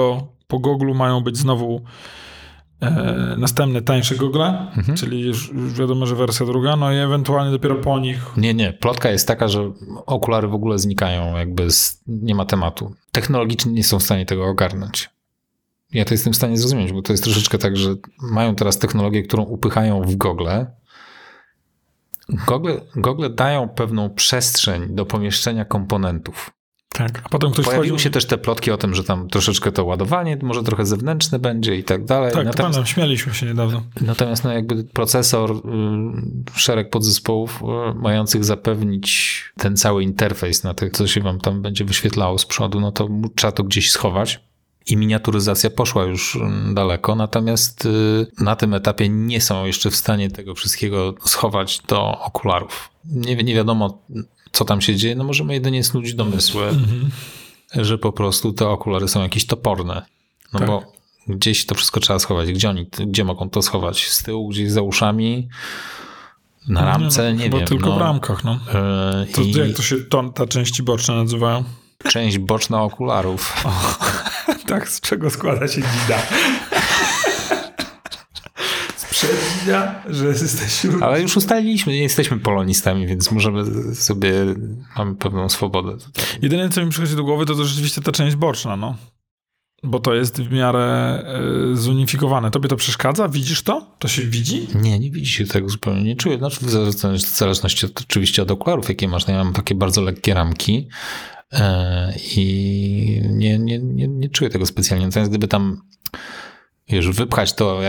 po 0.47 0.59
goglu 0.59 0.93
mają 0.93 1.21
być 1.21 1.37
znowu 1.37 1.81
e, 2.81 3.35
następne 3.37 3.81
tańsze 3.81 4.15
gogle, 4.15 4.67
Mhm. 4.77 4.97
czyli 4.97 5.21
już, 5.21 5.51
już 5.51 5.73
wiadomo, 5.73 6.05
że 6.05 6.15
wersja 6.15 6.45
druga, 6.45 6.75
no 6.75 6.91
i 6.93 6.97
ewentualnie 6.97 7.51
dopiero 7.51 7.75
po 7.75 7.99
nich 7.99 8.17
Nie, 8.37 8.53
nie. 8.53 8.73
Plotka 8.73 9.09
jest 9.09 9.27
taka, 9.27 9.47
że 9.47 9.71
okulary 10.05 10.47
w 10.47 10.53
ogóle 10.53 10.79
znikają, 10.79 11.37
jakby 11.37 11.71
z, 11.71 12.03
nie 12.07 12.35
ma 12.35 12.45
tematu. 12.45 12.95
Technologicznie 13.11 13.71
nie 13.71 13.83
są 13.83 13.99
w 13.99 14.03
stanie 14.03 14.25
tego 14.25 14.45
ogarnąć. 14.45 15.09
Ja 15.93 16.05
to 16.05 16.13
jestem 16.13 16.33
w 16.33 16.35
stanie 16.35 16.57
zrozumieć, 16.57 16.93
bo 16.93 17.01
to 17.01 17.13
jest 17.13 17.23
troszeczkę 17.23 17.57
tak, 17.57 17.77
że 17.77 17.95
mają 18.21 18.55
teraz 18.55 18.79
technologię, 18.79 19.23
którą 19.23 19.43
upychają 19.43 20.01
w 20.01 20.15
gogle. 20.15 20.71
Gogle, 22.47 22.81
gogle 22.95 23.29
dają 23.29 23.69
pewną 23.69 24.09
przestrzeń 24.09 24.95
do 24.95 25.05
pomieszczenia 25.05 25.65
komponentów. 25.65 26.51
Tak, 26.97 27.21
a 27.23 27.29
potem 27.29 27.51
ktoś 27.51 27.65
Pojawiły 27.65 27.85
wchodził... 27.85 27.99
się 27.99 28.09
też 28.09 28.25
te 28.25 28.37
plotki 28.37 28.71
o 28.71 28.77
tym, 28.77 28.95
że 28.95 29.03
tam 29.03 29.29
troszeczkę 29.29 29.71
to 29.71 29.85
ładowanie, 29.85 30.37
może 30.41 30.63
trochę 30.63 30.85
zewnętrzne 30.85 31.39
będzie 31.39 31.75
i 31.75 31.83
tak 31.83 32.05
dalej. 32.05 32.33
Tak, 32.33 32.45
natomiast, 32.45 32.57
pamiętam, 32.57 32.85
śmialiśmy 32.85 33.33
się 33.33 33.45
niedawno. 33.45 33.83
natomiast 34.01 34.43
no 34.43 34.53
jakby 34.53 34.83
procesor, 34.83 35.51
y, 35.51 36.59
szereg 36.59 36.89
podzespołów 36.89 37.61
y, 37.61 37.95
mających 37.95 38.45
zapewnić 38.45 39.43
ten 39.57 39.77
cały 39.77 40.03
interfejs 40.03 40.63
na 40.63 40.73
tych, 40.73 40.91
co 40.91 41.07
się 41.07 41.21
wam 41.21 41.39
tam 41.39 41.61
będzie 41.61 41.85
wyświetlało 41.85 42.37
z 42.37 42.45
przodu, 42.45 42.79
no 42.79 42.91
to 42.91 43.09
trzeba 43.35 43.51
to 43.51 43.63
gdzieś 43.63 43.91
schować. 43.91 44.45
I 44.87 44.97
miniaturyzacja 44.97 45.69
poszła 45.69 46.03
już 46.03 46.35
y, 46.35 46.39
daleko, 46.73 47.15
natomiast 47.15 47.87
na 48.39 48.55
tym 48.55 48.73
etapie 48.73 49.09
nie 49.09 49.41
są 49.41 49.65
jeszcze 49.65 49.91
w 49.91 49.95
stanie 49.95 50.31
tego 50.31 50.55
wszystkiego 50.55 51.13
schować 51.25 51.81
do 51.87 52.19
okularów. 52.21 52.89
Nie, 53.05 53.35
nie 53.35 53.55
wiadomo, 53.55 54.01
co 54.55 54.65
tam 54.65 54.81
się 54.81 54.95
dzieje, 54.95 55.15
no 55.15 55.23
możemy 55.23 55.53
jedynie 55.53 55.83
snuć 55.83 56.13
domysły 56.13 56.63
Mhm. 56.67 57.09
że 57.73 57.97
po 57.97 58.11
prostu 58.11 58.53
te 58.53 58.67
okulary 58.69 59.07
są 59.07 59.21
jakieś 59.21 59.45
toporne. 59.45 60.05
No 60.53 60.59
Tak. 60.59 60.67
bo 60.67 60.93
gdzieś 61.27 61.65
to 61.65 61.75
wszystko 61.75 61.99
trzeba 61.99 62.19
schować. 62.19 62.51
Gdzie 62.51 62.69
oni, 62.69 62.87
gdzie 63.07 63.23
mogą 63.23 63.49
to 63.49 63.61
schować? 63.61 64.07
Z 64.07 64.23
tyłu, 64.23 64.47
gdzieś 64.49 64.71
za 64.71 64.81
uszami? 64.81 65.47
Na 66.67 66.85
ramce? 66.85 67.23
no, 67.23 67.37
Nie, 67.37 67.43
chyba 67.43 67.57
wiem. 67.57 67.67
tylko 67.67 67.89
no. 67.89 67.95
w 67.95 67.99
ramkach, 67.99 68.43
no. 68.43 68.59
E, 68.73 69.25
To, 69.35 69.41
I 69.41 69.51
jak 69.51 69.73
to 69.75 69.81
się 69.81 69.95
to, 69.97 70.23
ta 70.29 70.47
części 70.47 70.83
boczne 70.83 71.15
nazywają? 71.15 71.63
część 72.09 72.37
boczna 72.37 72.83
okularów. 72.83 73.63
tak, 74.67 74.89
z 74.89 75.01
czego 75.01 75.29
składa 75.29 75.67
się 75.67 75.81
gida? 75.81 76.17
Przednia, 79.15 80.03
że 80.09 80.27
jesteś 80.27 80.85
Ale 81.01 81.21
już 81.21 81.37
ustaliliśmy, 81.37 81.93
nie 81.93 82.01
jesteśmy 82.01 82.39
polonistami, 82.39 83.07
więc 83.07 83.31
możemy 83.31 83.65
sobie, 83.95 84.33
mamy 84.97 85.15
pewną 85.15 85.49
swobodę. 85.49 85.97
Jedyne, 86.41 86.69
co 86.69 86.85
mi 86.85 86.91
przychodzi 86.91 87.15
do 87.15 87.23
głowy, 87.23 87.45
to, 87.45 87.55
to 87.55 87.65
rzeczywiście 87.65 88.01
ta 88.01 88.11
część 88.11 88.35
boczna, 88.35 88.77
no. 88.77 88.95
bo 89.83 89.99
to 89.99 90.13
jest 90.13 90.41
w 90.41 90.51
miarę 90.51 91.23
y, 91.73 91.77
zunifikowane. 91.77 92.51
Tobie 92.51 92.69
to 92.69 92.75
przeszkadza? 92.75 93.29
Widzisz 93.29 93.61
to? 93.61 93.95
To 93.99 94.07
się 94.07 94.21
widzi? 94.21 94.67
Nie, 94.75 94.99
nie 94.99 95.11
widzi 95.11 95.31
się 95.31 95.45
tego 95.45 95.69
zupełnie. 95.69 96.03
Nie 96.03 96.15
czuję. 96.15 96.37
Znaczy, 96.37 96.65
w 96.65 97.19
zależności, 97.19 97.85
od, 97.85 98.01
oczywiście 98.01 98.41
od 98.41 98.51
okularów, 98.51 98.89
jakie 98.89 99.07
masz. 99.07 99.27
No 99.27 99.33
ja 99.33 99.43
mam 99.43 99.53
takie 99.53 99.75
bardzo 99.75 100.01
lekkie 100.01 100.33
ramki 100.33 100.87
e, 101.53 102.13
i 102.37 103.21
nie, 103.29 103.59
nie, 103.59 103.79
nie, 103.79 104.07
nie 104.07 104.29
czuję 104.29 104.49
tego 104.49 104.65
specjalnie. 104.65 105.05
Natomiast 105.05 105.31
gdyby 105.31 105.47
tam 105.47 105.81
wiesz, 106.89 107.09
wypchać 107.09 107.53
to 107.53 107.81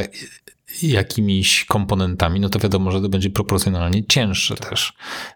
jakimiś 0.82 1.64
komponentami, 1.64 2.40
no 2.40 2.48
to 2.48 2.58
wiadomo, 2.58 2.90
że 2.90 3.00
to 3.00 3.08
będzie 3.08 3.30
proporcjonalnie 3.30 4.06
cięższe 4.06 4.56
też. 4.56 4.92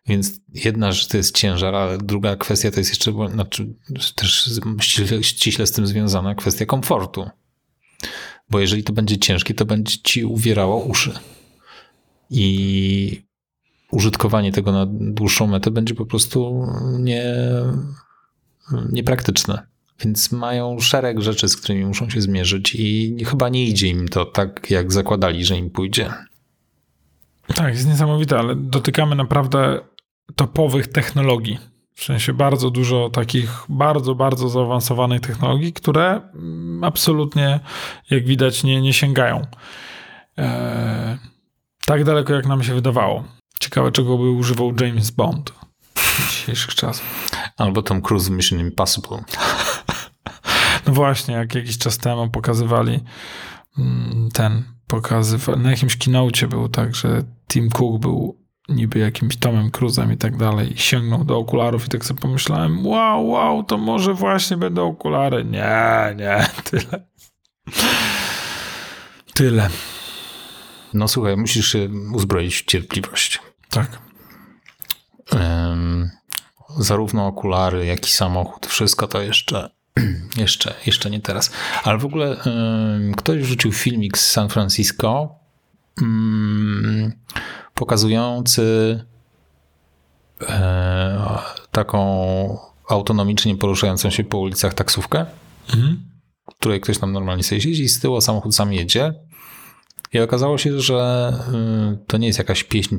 Więc 0.06 0.40
jedna 0.54 0.92
rzecz 0.92 1.06
to 1.06 1.16
jest 1.16 1.36
ciężar, 1.36 1.74
ale 1.74 1.98
druga 1.98 2.36
kwestia 2.36 2.70
to 2.70 2.80
jest 2.80 2.90
jeszcze, 2.90 3.12
znaczy 3.32 3.74
też 4.14 4.50
ściśle, 4.80 5.22
ściśle 5.22 5.66
z 5.66 5.72
tym 5.72 5.86
związana 5.86 6.34
kwestia 6.34 6.66
komfortu. 6.66 7.30
Bo 8.50 8.60
jeżeli 8.60 8.84
to 8.84 8.92
będzie 8.92 9.18
ciężkie, 9.18 9.54
to 9.54 9.64
będzie 9.64 9.96
ci 10.04 10.24
uwierało 10.24 10.84
uszy. 10.84 11.12
I 12.30 13.22
użytkowanie 13.90 14.52
tego 14.52 14.72
na 14.72 14.86
dłuższą 14.90 15.46
metę 15.46 15.70
będzie 15.70 15.94
po 15.94 16.06
prostu 16.06 16.66
nie, 16.98 17.34
niepraktyczne. 18.92 19.69
Więc 20.04 20.32
mają 20.32 20.80
szereg 20.80 21.20
rzeczy, 21.20 21.48
z 21.48 21.56
którymi 21.56 21.84
muszą 21.84 22.10
się 22.10 22.20
zmierzyć, 22.20 22.74
i 22.74 23.24
chyba 23.24 23.48
nie 23.48 23.64
idzie 23.64 23.88
im 23.88 24.08
to 24.08 24.24
tak, 24.24 24.70
jak 24.70 24.92
zakładali, 24.92 25.44
że 25.44 25.56
im 25.56 25.70
pójdzie. 25.70 26.12
Tak, 27.54 27.74
jest 27.74 27.88
niesamowite, 27.88 28.38
ale 28.38 28.56
dotykamy 28.56 29.14
naprawdę 29.16 29.80
topowych 30.36 30.86
technologii. 30.86 31.58
W 31.94 32.04
sensie 32.04 32.32
bardzo 32.32 32.70
dużo 32.70 33.10
takich 33.10 33.64
bardzo, 33.68 34.14
bardzo 34.14 34.48
zaawansowanych 34.48 35.20
technologii, 35.20 35.72
które 35.72 36.20
mm, 36.34 36.84
absolutnie, 36.84 37.60
jak 38.10 38.24
widać, 38.24 38.64
nie, 38.64 38.80
nie 38.80 38.92
sięgają 38.92 39.46
eee, 40.36 41.18
tak 41.86 42.04
daleko, 42.04 42.34
jak 42.34 42.46
nam 42.46 42.62
się 42.62 42.74
wydawało. 42.74 43.24
Ciekawe, 43.60 43.92
czego 43.92 44.18
by 44.18 44.30
używał 44.30 44.72
James 44.80 45.10
Bond 45.10 45.52
dzisiejszych 46.28 46.74
czasach. 46.74 47.06
Albo 47.56 47.82
Tom 47.82 48.02
Cruise 48.02 48.30
Mission 48.30 48.60
Impossible. 48.60 49.18
No 50.86 50.92
właśnie, 50.92 51.34
jak 51.34 51.54
jakiś 51.54 51.78
czas 51.78 51.98
temu 51.98 52.30
pokazywali 52.30 53.00
mm, 53.78 54.28
ten, 54.32 54.64
pokazywali, 54.86 55.60
na 55.60 55.70
jakimś 55.70 55.96
kinocie 55.96 56.48
był 56.48 56.68
tak, 56.68 56.94
że 56.94 57.22
Tim 57.48 57.70
Cook 57.70 58.00
był 58.00 58.38
niby 58.68 58.98
jakimś 58.98 59.36
Tomem 59.36 59.70
Cruzem 59.70 60.12
i 60.12 60.16
tak 60.16 60.36
dalej, 60.36 60.72
sięgnął 60.76 61.24
do 61.24 61.38
okularów 61.38 61.86
i 61.86 61.88
tak 61.88 62.04
sobie 62.04 62.20
pomyślałem, 62.20 62.86
wow, 62.86 63.28
wow, 63.28 63.64
to 63.64 63.78
może 63.78 64.14
właśnie 64.14 64.56
będą 64.56 64.88
okulary. 64.88 65.44
Nie, 65.44 66.14
nie, 66.16 66.46
tyle. 66.70 67.06
Tyle. 69.34 69.70
No 70.94 71.08
słuchaj, 71.08 71.36
musisz 71.36 71.72
się 71.72 71.88
uzbroić 72.14 72.56
w 72.56 72.64
cierpliwość. 72.64 73.40
Tak. 73.70 74.09
Um, 75.32 76.10
zarówno 76.78 77.26
okulary, 77.26 77.86
jak 77.86 78.06
i 78.06 78.10
samochód, 78.10 78.66
wszystko 78.66 79.08
to 79.08 79.22
jeszcze 79.22 79.70
jeszcze, 80.36 80.74
jeszcze 80.86 81.10
nie 81.10 81.20
teraz. 81.20 81.50
Ale 81.84 81.98
w 81.98 82.04
ogóle 82.04 82.36
um, 82.46 83.14
ktoś 83.14 83.42
wrzucił 83.42 83.72
filmik 83.72 84.18
z 84.18 84.30
San 84.30 84.48
Francisco 84.48 85.34
um, 86.00 87.12
pokazujący 87.74 88.64
e, 90.48 91.38
taką 91.70 92.58
autonomicznie 92.88 93.56
poruszającą 93.56 94.10
się 94.10 94.24
po 94.24 94.38
ulicach 94.38 94.74
taksówkę, 94.74 95.26
mhm. 95.74 96.02
której 96.58 96.80
ktoś 96.80 96.98
tam 96.98 97.12
normalnie 97.12 97.42
sobie 97.42 97.60
siedzi 97.60 97.82
i 97.82 97.88
z 97.88 98.00
tyłu 98.00 98.20
samochód 98.20 98.54
sam 98.54 98.72
jedzie. 98.72 99.14
I 100.12 100.20
okazało 100.20 100.58
się, 100.58 100.80
że 100.80 101.32
y, 101.94 102.06
to 102.06 102.16
nie 102.16 102.26
jest 102.26 102.38
jakaś 102.38 102.64
pieśń 102.64 102.96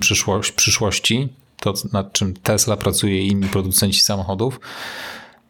przyszłości, 0.56 1.30
to 1.62 1.74
nad 1.94 2.14
czym 2.14 2.34
Tesla 2.34 2.78
pracuje 2.78 3.22
i 3.22 3.28
inni 3.28 3.48
producenci 3.48 4.02
samochodów, 4.02 4.60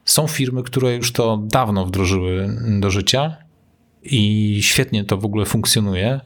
są 0.05 0.27
firmy, 0.27 0.63
które 0.63 0.95
już 0.95 1.11
to 1.11 1.37
dawno 1.37 1.85
wdrożyły 1.85 2.57
do 2.79 2.89
życia 2.89 3.37
i 4.03 4.57
świetnie 4.61 5.05
to 5.05 5.17
w 5.17 5.25
ogóle 5.25 5.45
funkcjonuje. 5.45 6.19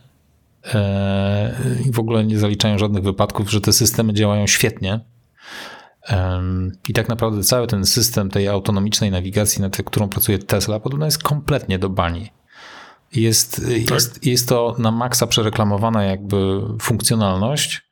E, 0.74 1.56
I 1.86 1.92
w 1.92 2.00
ogóle 2.00 2.26
nie 2.26 2.40
zaliczają 2.40 2.78
żadnych 2.78 3.04
wypadków, 3.04 3.52
że 3.52 3.62
te 3.62 3.74
systemy 3.74 4.14
działają 4.14 4.48
świetnie. 4.48 5.00
I 6.90 6.94
tak 6.94 7.10
naprawdę 7.10 7.44
cały 7.44 7.68
ten 7.68 7.86
system 7.86 8.30
tej 8.30 8.48
autonomicznej 8.48 9.12
nawigacji, 9.12 9.62
nad 9.62 9.78
którą 9.78 10.10
pracuje 10.10 10.40
Tesla, 10.40 10.80
podobno 10.80 11.06
jest 11.06 11.24
kompletnie 11.24 11.80
do 11.80 11.90
bani. 11.90 12.30
Jest, 13.16 13.62
tak? 13.62 13.92
jest, 13.92 14.26
jest 14.26 14.50
to 14.50 14.76
na 14.78 14.92
maksa 14.92 15.28
przereklamowana 15.28 16.04
jakby 16.04 16.62
funkcjonalność, 16.82 17.85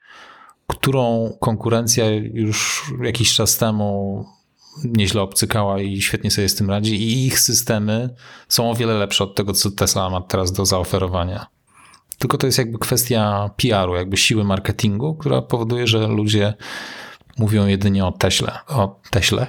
którą 0.75 1.33
konkurencja 1.39 2.05
już 2.33 2.83
jakiś 3.01 3.33
czas 3.33 3.57
temu 3.57 4.25
nieźle 4.83 5.21
obcykała 5.21 5.81
i 5.81 6.01
świetnie 6.01 6.31
sobie 6.31 6.49
z 6.49 6.55
tym 6.55 6.69
radzi 6.69 6.95
i 6.95 7.27
ich 7.27 7.39
systemy 7.39 8.15
są 8.49 8.71
o 8.71 8.75
wiele 8.75 8.93
lepsze 8.93 9.23
od 9.23 9.35
tego, 9.35 9.53
co 9.53 9.71
Tesla 9.71 10.09
ma 10.09 10.21
teraz 10.21 10.51
do 10.51 10.65
zaoferowania. 10.65 11.45
Tylko 12.19 12.37
to 12.37 12.45
jest 12.45 12.57
jakby 12.57 12.79
kwestia 12.79 13.49
PR-u, 13.57 13.95
jakby 13.95 14.17
siły 14.17 14.43
marketingu, 14.43 15.15
która 15.15 15.41
powoduje, 15.41 15.87
że 15.87 16.07
ludzie 16.07 16.53
mówią 17.37 17.67
jedynie 17.67 18.05
o 18.05 18.11
Teśle. 18.11 18.59
O 18.67 18.99
Teśle. 19.11 19.47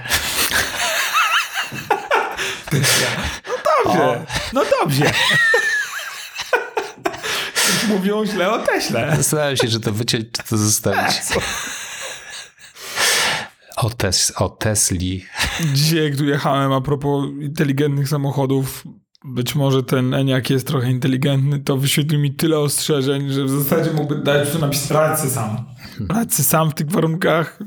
No 3.47 3.55
dobrze, 3.85 4.27
no 4.53 4.63
dobrze. 4.81 5.13
Mówią 7.89 8.27
źle 8.27 8.53
o 8.53 8.59
Teśle. 8.59 9.17
Zastanawiam 9.17 9.57
się, 9.57 9.69
czy 9.69 9.81
to 9.81 9.93
wyciąć, 9.93 10.25
czy 10.33 10.43
to 10.43 10.57
zostawić. 10.57 11.15
O, 13.77 13.91
tes 13.91 14.33
o 14.37 14.49
Tesli. 14.49 15.25
Dzisiaj, 15.75 16.05
jak 16.05 16.17
tu 16.17 16.25
jechałem 16.25 16.73
a 16.73 16.81
propos 16.81 17.25
inteligentnych 17.41 18.09
samochodów, 18.09 18.85
być 19.25 19.55
może 19.55 19.83
ten 19.83 20.15
Eniak 20.15 20.51
jest 20.51 20.67
trochę 20.67 20.91
inteligentny, 20.91 21.59
to 21.61 21.77
wyświetlił 21.77 22.21
mi 22.21 22.35
tyle 22.35 22.59
ostrzeżeń, 22.59 23.33
że 23.33 23.45
w 23.45 23.51
zasadzie 23.51 23.91
mógłby 23.91 24.23
dać 24.23 24.51
tu 24.51 24.59
napisać 24.59 24.91
radź 24.91 25.19
sam. 25.19 25.65
Radź 26.09 26.35
sam 26.35 26.71
w 26.71 26.75
tych 26.75 26.91
warunkach. 26.91 27.59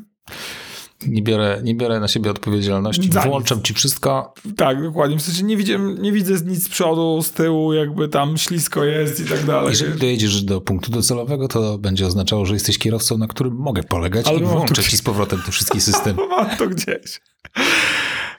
Nie 1.05 1.21
biorę, 1.21 1.61
nie 1.63 1.75
biorę 1.75 1.99
na 1.99 2.07
siebie 2.07 2.31
odpowiedzialności. 2.31 3.11
Za 3.11 3.21
Włączam 3.21 3.61
ci 3.61 3.73
wszystko. 3.73 4.33
Tak, 4.57 4.83
dokładnie. 4.83 5.17
W 5.17 5.21
sensie 5.21 5.43
nie 5.43 5.57
widzę, 5.57 5.79
nie 5.79 6.11
widzę 6.11 6.33
nic 6.45 6.63
z 6.63 6.69
przodu, 6.69 7.21
z 7.21 7.31
tyłu, 7.31 7.73
jakby 7.73 8.07
tam 8.07 8.37
ślisko 8.37 8.83
jest 8.83 9.19
i 9.19 9.25
tak 9.25 9.45
dalej. 9.45 9.69
Jeżeli 9.69 9.99
dojedziesz 9.99 10.43
do 10.43 10.61
punktu 10.61 10.91
docelowego, 10.91 11.47
to 11.47 11.77
będzie 11.77 12.07
oznaczało, 12.07 12.45
że 12.45 12.53
jesteś 12.53 12.77
kierowcą, 12.77 13.17
na 13.17 13.27
którym 13.27 13.55
mogę 13.55 13.83
polegać 13.83 14.27
Ale 14.27 14.39
i 14.39 14.43
włączę 14.43 14.83
ci 14.83 14.97
z 14.97 15.01
powrotem 15.01 15.41
te 15.45 15.51
wszystkie 15.51 15.81
systemy. 15.81 16.27
mam 16.29 16.57
to 16.57 16.67
gdzieś. 16.67 17.21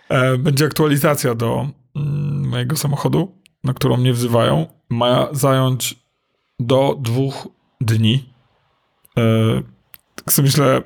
E, 0.08 0.38
będzie 0.38 0.64
aktualizacja 0.64 1.34
do 1.34 1.68
mm, 1.96 2.48
mojego 2.48 2.76
samochodu, 2.76 3.38
na 3.64 3.74
którą 3.74 3.96
mnie 3.96 4.12
wzywają. 4.12 4.66
Ma 4.88 5.28
zająć 5.32 5.94
do 6.60 6.96
dwóch 7.00 7.48
dni. 7.80 8.32
E, 9.18 9.22
tak 10.14 10.32
sobie 10.32 10.46
myślę, 10.46 10.82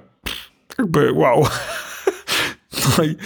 jakby 0.79 1.13
wow. 1.13 1.47
No 2.99 3.05
i 3.05 3.17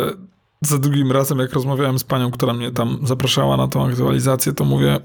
e, 0.00 0.12
za 0.60 0.78
drugim 0.78 1.12
razem, 1.12 1.38
jak 1.38 1.52
rozmawiałem 1.52 1.98
z 1.98 2.04
panią, 2.04 2.30
która 2.30 2.52
mnie 2.52 2.70
tam 2.70 2.98
zapraszała 3.02 3.56
na 3.56 3.68
tą 3.68 3.86
aktualizację, 3.86 4.52
to 4.52 4.64
mówię, 4.64 5.00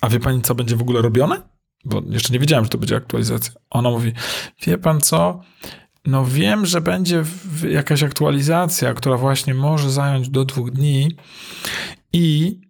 a 0.00 0.08
wie 0.08 0.20
pani, 0.20 0.42
co 0.42 0.54
będzie 0.54 0.76
w 0.76 0.82
ogóle 0.82 1.02
robione? 1.02 1.42
Bo 1.84 2.02
jeszcze 2.06 2.32
nie 2.32 2.38
wiedziałem, 2.38 2.64
że 2.64 2.70
to 2.70 2.78
będzie 2.78 2.96
aktualizacja. 2.96 3.52
Ona 3.70 3.90
mówi, 3.90 4.12
wie 4.66 4.78
pan 4.78 5.00
co? 5.00 5.40
No 6.04 6.26
wiem, 6.26 6.66
że 6.66 6.80
będzie 6.80 7.24
jakaś 7.68 8.02
aktualizacja, 8.02 8.94
która 8.94 9.16
właśnie 9.16 9.54
może 9.54 9.90
zająć 9.90 10.28
do 10.28 10.44
dwóch 10.44 10.70
dni 10.70 11.16
i 12.12 12.60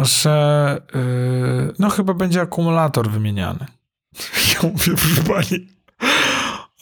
że 0.00 0.80
yy, 0.94 1.74
no 1.78 1.90
chyba 1.90 2.14
będzie 2.14 2.40
akumulator 2.40 3.10
wymieniany. 3.10 3.66
Ja 4.54 4.70
mówię, 4.70 4.92
proszę 4.96 5.22
pani, 5.22 5.68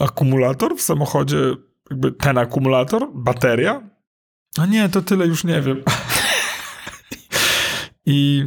akumulator 0.02 0.76
w 0.76 0.82
samochodzie, 0.82 1.36
jakby 1.90 2.12
ten 2.12 2.38
akumulator, 2.38 3.08
bateria? 3.14 3.82
A 4.58 4.66
nie, 4.66 4.88
to 4.88 5.02
tyle 5.02 5.26
już 5.26 5.44
nie 5.44 5.62
wiem. 5.62 5.82
I 8.06 8.46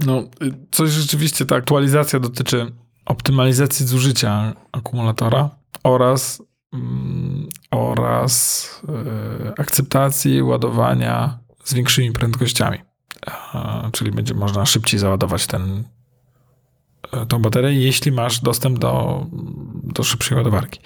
no, 0.00 0.22
coś 0.70 0.90
rzeczywiście 0.90 1.46
ta 1.46 1.56
aktualizacja 1.56 2.20
dotyczy 2.20 2.72
optymalizacji 3.06 3.86
zużycia 3.86 4.54
akumulatora 4.72 5.50
oraz, 5.84 6.42
mm, 6.72 7.48
oraz 7.70 8.68
yy, 8.88 9.52
akceptacji 9.58 10.42
ładowania 10.42 11.38
z 11.64 11.74
większymi 11.74 12.12
prędkościami. 12.12 12.78
czyli 13.92 14.10
będzie 14.10 14.34
można 14.34 14.66
szybciej 14.66 15.00
załadować 15.00 15.46
ten, 15.46 15.82
E, 15.82 15.84
tą 17.28 17.42
baterię, 17.42 17.72
jeśli 17.72 18.12
masz 18.12 18.40
dostęp 18.40 18.78
do, 18.78 19.26
do 19.82 20.02
szybszej 20.02 20.36
ładowarki. 20.38 20.80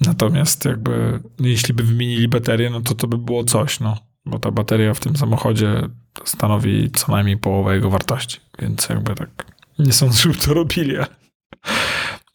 Natomiast 0.00 0.64
jakby, 0.64 1.20
jeśli 1.40 1.74
by 1.74 1.82
wymienili 1.82 2.28
baterię, 2.28 2.70
no 2.70 2.80
to 2.80 2.94
to 2.94 3.06
by 3.06 3.18
było 3.18 3.44
coś, 3.44 3.80
no. 3.80 3.98
bo 4.26 4.38
ta 4.38 4.50
bateria 4.50 4.94
w 4.94 5.00
tym 5.00 5.16
samochodzie 5.16 5.88
stanowi 6.24 6.90
co 6.90 7.12
najmniej 7.12 7.36
połowę 7.38 7.74
jego 7.74 7.90
wartości, 7.90 8.40
więc 8.58 8.88
jakby 8.88 9.14
tak 9.14 9.46
nie 9.78 9.92
sądzę, 9.92 10.16
żeby 10.22 10.34
to 10.34 10.54
robili, 10.54 10.96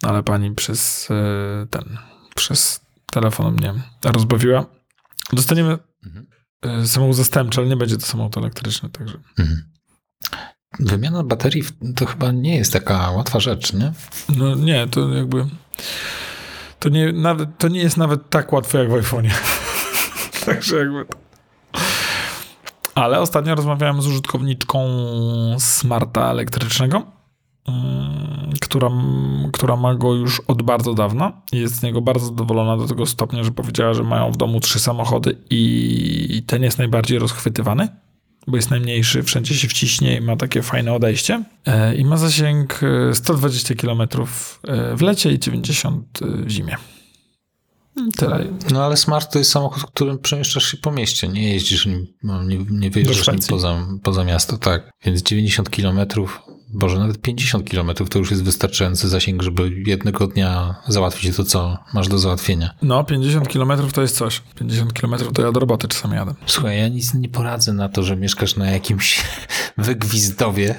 ale 0.04 0.24
pani 0.24 0.56
przez 0.56 1.12
e, 1.12 1.68
ten, 1.70 1.98
przez 2.36 2.86
telefon 3.12 3.54
mnie 3.54 3.74
rozbawiła. 4.04 4.66
Dostaniemy 5.34 5.78
Mhm. 6.06 6.26
e, 6.62 6.88
samochód 6.88 7.16
zastępczy, 7.16 7.60
ale 7.62 7.70
nie 7.70 7.78
będzie 7.78 7.98
to 7.98 8.06
samochód 8.06 8.38
elektryczny, 8.38 8.90
także 8.90 9.18
Mhm. 9.40 9.64
Wymiana 10.80 11.24
baterii 11.24 11.64
to 11.96 12.06
chyba 12.06 12.32
nie 12.32 12.56
jest 12.56 12.74
taka 12.74 13.12
łatwa 13.12 13.40
rzecz, 13.40 13.74
nie? 13.74 13.94
no 14.38 14.56
nie, 14.56 14.88
to 14.88 15.10
jakby 15.10 15.46
to 16.80 16.90
nie, 16.90 17.12
nawet, 17.14 17.58
to 17.58 17.68
nie 17.68 17.80
jest 17.80 17.98
nawet 17.98 18.30
tak 18.30 18.54
łatwe 18.54 18.78
jak 18.78 18.90
w 18.90 18.94
iPhone'ie. 18.94 19.32
także 20.46 20.76
jakby 20.76 21.06
to. 21.06 21.18
Ale 22.96 23.20
ostatnio 23.20 23.56
rozmawiałem 23.56 24.02
z 24.02 24.08
użytkowniczką 24.08 24.88
smarta 25.60 26.32
elektrycznego, 26.32 27.04
mm, 27.68 28.52
która, 28.62 28.90
która 29.54 29.76
ma 29.76 29.96
go 29.96 30.14
już 30.14 30.42
od 30.48 30.62
bardzo 30.62 30.94
dawna 30.94 31.42
i 31.52 31.60
jest 31.60 31.76
z 31.76 31.84
niego 31.84 32.02
bardzo 32.02 32.26
zadowolona 32.26 32.78
do 32.78 32.88
tego 32.88 33.06
stopnia, 33.06 33.44
że 33.44 33.52
powiedziała, 33.52 33.94
że 33.94 34.04
mają 34.04 34.32
w 34.32 34.38
domu 34.38 34.60
trzy 34.60 34.80
samochody 34.80 35.38
i 35.50 36.44
ten 36.48 36.64
jest 36.64 36.78
najbardziej 36.78 37.20
rozchwytywany, 37.20 37.88
bo 38.48 38.56
jest 38.56 38.70
najmniejszy, 38.70 39.24
wszędzie 39.24 39.56
się 39.56 39.68
wciśnie 39.68 40.18
i 40.18 40.22
ma 40.22 40.36
takie 40.36 40.62
fajne 40.62 40.94
odejście. 40.94 41.44
E, 41.66 41.96
I 41.96 42.06
ma 42.06 42.18
zasięg 42.18 42.80
e, 42.84 43.16
120 43.16 43.76
km 43.76 44.02
w 44.98 45.02
lecie 45.02 45.32
i 45.32 45.40
90 45.40 46.20
w 46.22 46.50
zimie. 46.50 46.78
I 48.10 48.12
Tyle. 48.12 48.46
No 48.72 48.86
ale 48.86 48.98
Smart 48.98 49.32
to 49.32 49.40
jest 49.40 49.52
samochód, 49.52 49.84
którym 49.84 50.20
przemieszczasz 50.20 50.72
się 50.72 50.78
po 50.78 50.92
mieście, 50.92 51.28
nie 51.28 51.54
jeździsz 51.54 51.86
nim, 51.86 52.08
no, 52.24 52.44
nie, 52.44 52.58
nie 52.70 52.90
wyjeżdżasz 52.90 53.28
nim 53.28 53.40
poza, 53.50 53.88
poza 54.04 54.24
miasto, 54.24 54.58
tak. 54.58 54.92
Więc 55.06 55.24
90 55.24 55.70
kilometrów, 55.70 56.42
Boże, 56.70 57.00
nawet 57.00 57.22
50 57.22 57.70
kilometrów 57.70 58.10
to 58.10 58.20
już 58.20 58.32
jest 58.32 58.44
wystarczający 58.44 59.10
zasięg, 59.10 59.44
żeby 59.44 59.72
jednego 59.86 60.28
dnia 60.28 60.76
załatwić 60.88 61.36
to, 61.36 61.44
co 61.44 61.78
masz 61.94 62.08
do 62.08 62.18
załatwienia. 62.18 62.70
No, 62.82 63.04
50 63.04 63.48
km 63.54 63.72
to 63.94 64.02
jest 64.02 64.18
coś. 64.18 64.42
50 64.60 64.94
km 64.94 65.34
to 65.34 65.42
ja 65.42 65.52
do 65.52 65.60
roboty 65.60 65.88
czasami 65.88 66.16
jadę. 66.16 66.34
Słuchaj, 66.46 66.80
ja 66.80 66.88
nic 66.88 67.14
nie 67.14 67.30
poradzę 67.30 67.74
na 67.74 67.90
to, 67.90 68.04
że 68.04 68.16
mieszkasz 68.16 68.56
na 68.56 68.72
jakimś 68.72 69.24
wygwizdowie. 69.78 70.76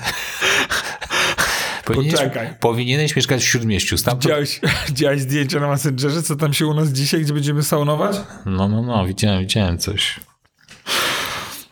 Powinieneś, 1.84 2.12
Poczekaj. 2.12 2.54
powinieneś 2.60 3.16
mieszkać 3.16 3.42
w 3.42 3.46
Śródmieściu. 3.46 3.98
Stamtąd... 3.98 4.24
Widziałeś, 4.24 4.60
widziałeś 4.88 5.20
zdjęcia 5.20 5.60
na 5.60 5.68
Messengerze, 5.68 6.22
co 6.22 6.36
tam 6.36 6.54
się 6.54 6.66
u 6.66 6.74
nas 6.74 6.88
dzisiaj, 6.88 7.20
gdzie 7.22 7.32
będziemy 7.34 7.62
saunować? 7.62 8.16
No, 8.46 8.68
no, 8.68 8.82
no, 8.82 9.06
widziałem, 9.06 9.40
widziałem 9.40 9.78
coś. 9.78 10.20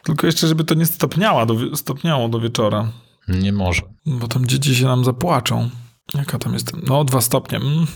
Tylko 0.02 0.26
jeszcze, 0.26 0.48
żeby 0.48 0.64
to 0.64 0.74
nie 0.74 0.86
stopniało 0.86 1.46
do, 1.46 1.76
stopniało 1.76 2.28
do 2.28 2.40
wieczora. 2.40 2.88
Nie 3.28 3.52
może. 3.52 3.82
Bo 4.06 4.28
tam 4.28 4.46
dzieci 4.46 4.74
się 4.74 4.84
nam 4.84 5.04
zapłaczą. 5.04 5.70
Jaka 6.14 6.38
tam 6.38 6.52
jest? 6.52 6.72
No, 6.88 7.04
dwa 7.04 7.20
stopnie. 7.20 7.58
Mm. 7.58 7.86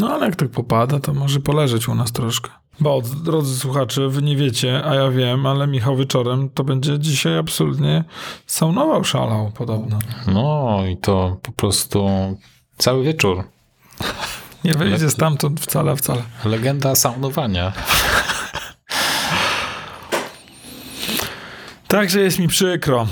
No, 0.00 0.14
ale 0.14 0.26
jak 0.26 0.36
tak 0.36 0.48
popada, 0.50 1.00
to 1.00 1.14
może 1.14 1.40
poleżeć 1.40 1.88
u 1.88 1.94
nas 1.94 2.12
troszkę. 2.12 2.50
Bo, 2.80 3.02
drodzy 3.24 3.58
słuchacze, 3.58 4.08
wy 4.08 4.22
nie 4.22 4.36
wiecie, 4.36 4.84
a 4.84 4.94
ja 4.94 5.10
wiem, 5.10 5.46
ale 5.46 5.66
Michał 5.66 5.96
wieczorem 5.96 6.50
to 6.50 6.64
będzie 6.64 6.98
dzisiaj 6.98 7.38
absolutnie 7.38 8.04
saunował, 8.46 9.04
szalał 9.04 9.52
podobno. 9.52 9.98
No 10.26 10.78
i 10.90 10.96
to 10.96 11.36
po 11.42 11.52
prostu 11.52 12.08
cały 12.78 13.04
wieczór. 13.04 13.44
Nie 14.64 14.74
wyjdzie 14.74 15.10
stamtąd 15.10 15.60
wcale, 15.60 15.96
wcale. 15.96 16.22
Legenda 16.44 16.94
saunowania. 16.94 17.72
Także 21.88 22.20
jest 22.20 22.38
mi 22.38 22.48
przykro 22.48 23.06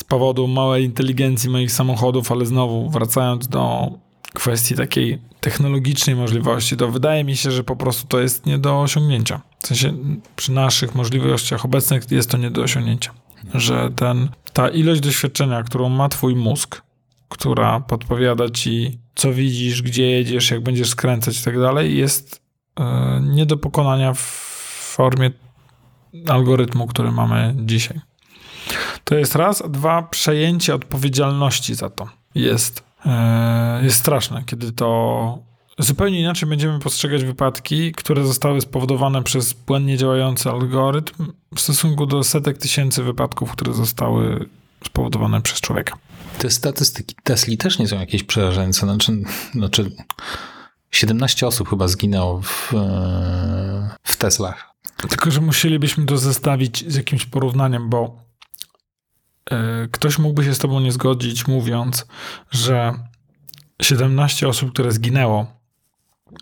z 0.00 0.04
powodu 0.04 0.48
małej 0.48 0.84
inteligencji 0.84 1.50
moich 1.50 1.72
samochodów, 1.72 2.32
ale 2.32 2.46
znowu 2.46 2.90
wracając 2.90 3.48
do 3.48 3.90
kwestii 4.34 4.74
takiej 4.74 5.18
technologicznej 5.40 6.16
możliwości, 6.16 6.76
to 6.76 6.88
wydaje 6.88 7.24
mi 7.24 7.36
się, 7.36 7.50
że 7.50 7.64
po 7.64 7.76
prostu 7.76 8.06
to 8.06 8.20
jest 8.20 8.46
nie 8.46 8.58
do 8.58 8.80
osiągnięcia. 8.80 9.40
W 9.62 9.66
sensie 9.66 9.94
przy 10.36 10.52
naszych 10.52 10.94
możliwościach 10.94 11.64
obecnych 11.64 12.10
jest 12.10 12.30
to 12.30 12.36
nie 12.36 12.50
do 12.50 12.62
osiągnięcia. 12.62 13.10
Że 13.54 13.90
ten, 13.96 14.28
ta 14.52 14.68
ilość 14.68 15.00
doświadczenia, 15.00 15.62
którą 15.62 15.88
ma 15.88 16.08
twój 16.08 16.36
mózg, 16.36 16.82
która 17.28 17.80
podpowiada 17.80 18.48
ci, 18.48 18.98
co 19.14 19.32
widzisz, 19.32 19.82
gdzie 19.82 20.10
jedziesz, 20.10 20.50
jak 20.50 20.62
będziesz 20.62 20.88
skręcać 20.88 21.40
i 21.40 21.44
tak 21.44 21.60
dalej, 21.60 21.96
jest 21.96 22.42
e, 22.80 23.20
nie 23.22 23.46
do 23.46 23.56
pokonania 23.56 24.14
w 24.14 24.20
formie 24.94 25.30
algorytmu, 26.28 26.86
który 26.86 27.12
mamy 27.12 27.54
dzisiaj. 27.58 28.00
To 29.04 29.14
jest 29.14 29.34
raz, 29.34 29.62
a 29.62 29.68
dwa, 29.68 30.02
przejęcie 30.02 30.74
odpowiedzialności 30.74 31.74
za 31.74 31.90
to 31.90 32.08
jest, 32.34 32.84
e, 33.06 33.80
jest 33.84 33.96
straszne, 33.96 34.42
kiedy 34.46 34.72
to 34.72 35.38
zupełnie 35.78 36.20
inaczej 36.20 36.48
będziemy 36.48 36.78
postrzegać 36.78 37.24
wypadki, 37.24 37.92
które 37.92 38.26
zostały 38.26 38.60
spowodowane 38.60 39.22
przez 39.22 39.52
błędnie 39.52 39.96
działający 39.96 40.50
algorytm 40.50 41.32
w 41.54 41.60
stosunku 41.60 42.06
do 42.06 42.24
setek 42.24 42.58
tysięcy 42.58 43.02
wypadków, 43.02 43.52
które 43.52 43.72
zostały 43.72 44.48
spowodowane 44.84 45.42
przez 45.42 45.60
człowieka. 45.60 45.98
Te 46.38 46.50
statystyki 46.50 47.14
Tesli 47.24 47.58
też 47.58 47.78
nie 47.78 47.88
są 47.88 48.00
jakieś 48.00 48.22
przerażające. 48.22 48.80
Znaczy, 48.86 49.22
znaczy 49.52 49.90
17 50.90 51.46
osób 51.46 51.68
chyba 51.68 51.88
zginęło 51.88 52.40
w, 52.42 52.74
e, 52.74 53.96
w 54.02 54.16
Teslach. 54.16 54.70
Tylko, 55.08 55.30
że 55.30 55.40
musielibyśmy 55.40 56.06
to 56.06 56.18
zestawić 56.18 56.84
z 56.92 56.96
jakimś 56.96 57.26
porównaniem, 57.26 57.88
bo 57.88 58.29
ktoś 59.90 60.18
mógłby 60.18 60.44
się 60.44 60.54
z 60.54 60.58
tobą 60.58 60.80
nie 60.80 60.92
zgodzić, 60.92 61.46
mówiąc, 61.46 62.06
że 62.50 62.94
17 63.82 64.48
osób, 64.48 64.72
które 64.72 64.92
zginęło, 64.92 65.46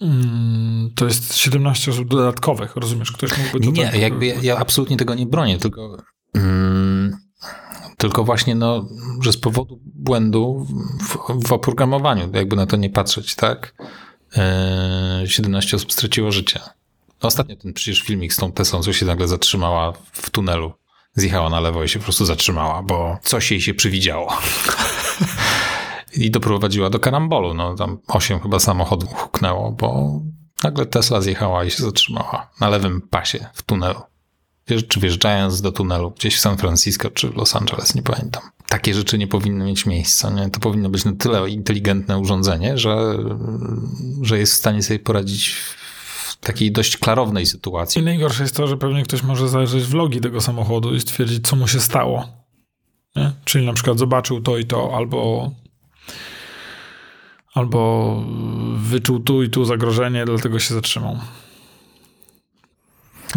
mm, 0.01 0.91
to 0.95 1.05
jest 1.05 1.37
17 1.37 1.91
osób 1.91 2.09
dodatkowych, 2.09 2.77
rozumiesz? 2.77 3.13
Ktoś 3.13 3.39
mógłby 3.39 3.61
to 3.61 3.71
Nie, 3.71 3.85
tak, 3.85 4.01
jakby 4.01 4.27
ja, 4.27 4.35
ja 4.43 4.57
absolutnie 4.57 4.97
tego 4.97 5.15
nie 5.15 5.27
bronię, 5.27 5.59
tylko, 5.59 5.97
mm, 6.35 7.17
tylko 7.97 8.25
właśnie, 8.25 8.55
no, 8.55 8.89
że 9.23 9.33
z 9.33 9.37
powodu 9.37 9.81
błędu 9.85 10.67
w, 11.01 11.49
w 11.49 11.53
oprogramowaniu, 11.53 12.31
jakby 12.35 12.57
na 12.57 12.67
to 12.67 12.77
nie 12.77 12.91
patrzeć, 12.91 13.35
tak? 13.35 13.75
E, 14.37 15.23
17 15.27 15.77
osób 15.77 15.93
straciło 15.93 16.33
życie. 16.33 16.61
Ostatnio 17.21 17.57
ten 17.57 17.73
przecież 17.73 18.03
filmik 18.03 18.33
z 18.33 18.37
tą 18.37 18.53
Teslą, 18.53 18.83
co 18.83 18.93
się 18.93 19.07
nagle 19.07 19.29
zatrzymała 19.29 19.93
w 20.13 20.31
tunelu. 20.31 20.73
Zjechała 21.15 21.51
na 21.51 21.61
lewo 21.61 21.85
i 21.85 21.89
się 21.89 21.99
po 21.99 22.03
prostu 22.03 22.25
zatrzymała, 22.25 22.83
bo 22.83 23.19
coś 23.23 23.51
jej 23.51 23.61
się 23.61 23.75
przywidziało. 23.75 24.39
I 26.17 26.31
doprowadziła 26.31 26.91
do 26.91 26.99
karambolu. 26.99 27.55
No, 27.55 27.75
tam 27.75 27.99
osiem 28.09 28.41
chyba 28.41 28.61
samochodów 28.61 29.15
huknęło, 29.15 29.73
bo 29.73 30.21
nagle 30.63 30.87
Tesla 30.87 31.21
zjechała 31.21 31.65
i 31.65 31.71
się 31.71 31.83
zatrzymała 31.83 32.51
na 32.61 32.69
lewym 32.69 33.01
pasie 33.01 33.47
w 33.55 33.63
tunelu. 33.63 34.01
Czy 34.89 35.01
wjeżdżając 35.01 35.61
do 35.61 35.73
tunelu 35.73 36.11
gdzieś 36.11 36.37
w 36.37 36.41
San 36.41 36.57
Francisco 36.57 37.11
czy 37.11 37.29
w 37.29 37.37
Los 37.37 37.57
Angeles, 37.57 37.95
nie 37.95 38.03
pamiętam. 38.03 38.43
Takie 38.69 38.95
rzeczy 38.95 39.19
nie 39.19 39.27
powinny 39.27 39.65
mieć 39.65 39.87
miejsca. 39.87 40.31
Nie? 40.31 40.51
To 40.51 40.61
powinno 40.61 40.89
być 40.89 41.05
na 41.05 41.13
tyle 41.13 41.51
inteligentne 41.51 42.19
urządzenie, 42.19 42.79
że, 42.79 43.19
że 44.23 44.39
jest 44.39 44.53
w 44.53 44.57
stanie 44.57 44.83
sobie 44.83 44.99
poradzić 44.99 45.57
takiej 46.41 46.73
dość 46.73 46.97
klarownej 46.97 47.43
I 47.43 47.47
sytuacji. 47.47 48.03
najgorsze 48.03 48.43
jest 48.43 48.57
to, 48.57 48.67
że 48.67 48.77
pewnie 48.77 49.03
ktoś 49.03 49.23
może 49.23 49.49
zajrzeć 49.49 49.85
w 49.85 49.95
logi 49.95 50.21
tego 50.21 50.41
samochodu 50.41 50.95
i 50.95 51.01
stwierdzić, 51.01 51.49
co 51.49 51.57
mu 51.57 51.69
się 51.69 51.81
stało. 51.81 52.29
Nie? 53.17 53.33
Czyli 53.45 53.67
na 53.67 53.73
przykład 53.73 53.99
zobaczył 53.99 54.41
to 54.41 54.59
i 54.59 54.65
to, 54.65 54.97
albo 54.97 55.51
albo 57.55 58.23
wyczuł 58.77 59.21
tu 59.21 59.43
i 59.43 59.51
tu 59.51 59.65
zagrożenie, 59.65 60.25
dlatego 60.25 60.59
się 60.59 60.75
zatrzymał. 60.75 61.17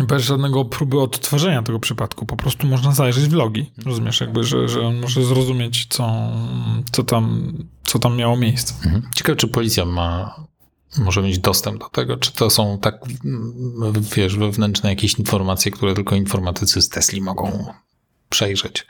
Bez 0.07 0.23
żadnego 0.23 0.65
próby 0.65 0.99
odtworzenia 0.99 1.63
tego 1.63 1.79
przypadku. 1.79 2.25
Po 2.25 2.35
prostu 2.35 2.67
można 2.67 2.91
zajrzeć 2.91 3.25
w 3.25 3.33
logi. 3.33 3.71
Rozumiesz, 3.85 4.21
jakby, 4.21 4.43
że, 4.43 4.69
że 4.69 4.81
on 4.81 4.99
może 4.99 5.23
zrozumieć, 5.23 5.85
co, 5.89 6.31
co, 6.91 7.03
tam, 7.03 7.53
co 7.83 7.99
tam 7.99 8.17
miało 8.17 8.37
miejsce. 8.37 8.73
Mhm. 8.85 9.03
Ciekawe, 9.15 9.35
czy 9.35 9.47
policja 9.47 9.85
ma, 9.85 10.35
może 10.97 11.21
mieć 11.21 11.39
dostęp 11.39 11.80
do 11.80 11.89
tego, 11.89 12.17
czy 12.17 12.34
to 12.34 12.49
są 12.49 12.80
tak, 12.80 12.99
wiesz, 14.15 14.36
wewnętrzne 14.36 14.89
jakieś 14.89 15.19
informacje, 15.19 15.71
które 15.71 15.93
tylko 15.93 16.15
informatycy 16.15 16.82
z 16.82 16.89
Tesli 16.89 17.21
mogą 17.21 17.73
przejrzeć. 18.30 18.88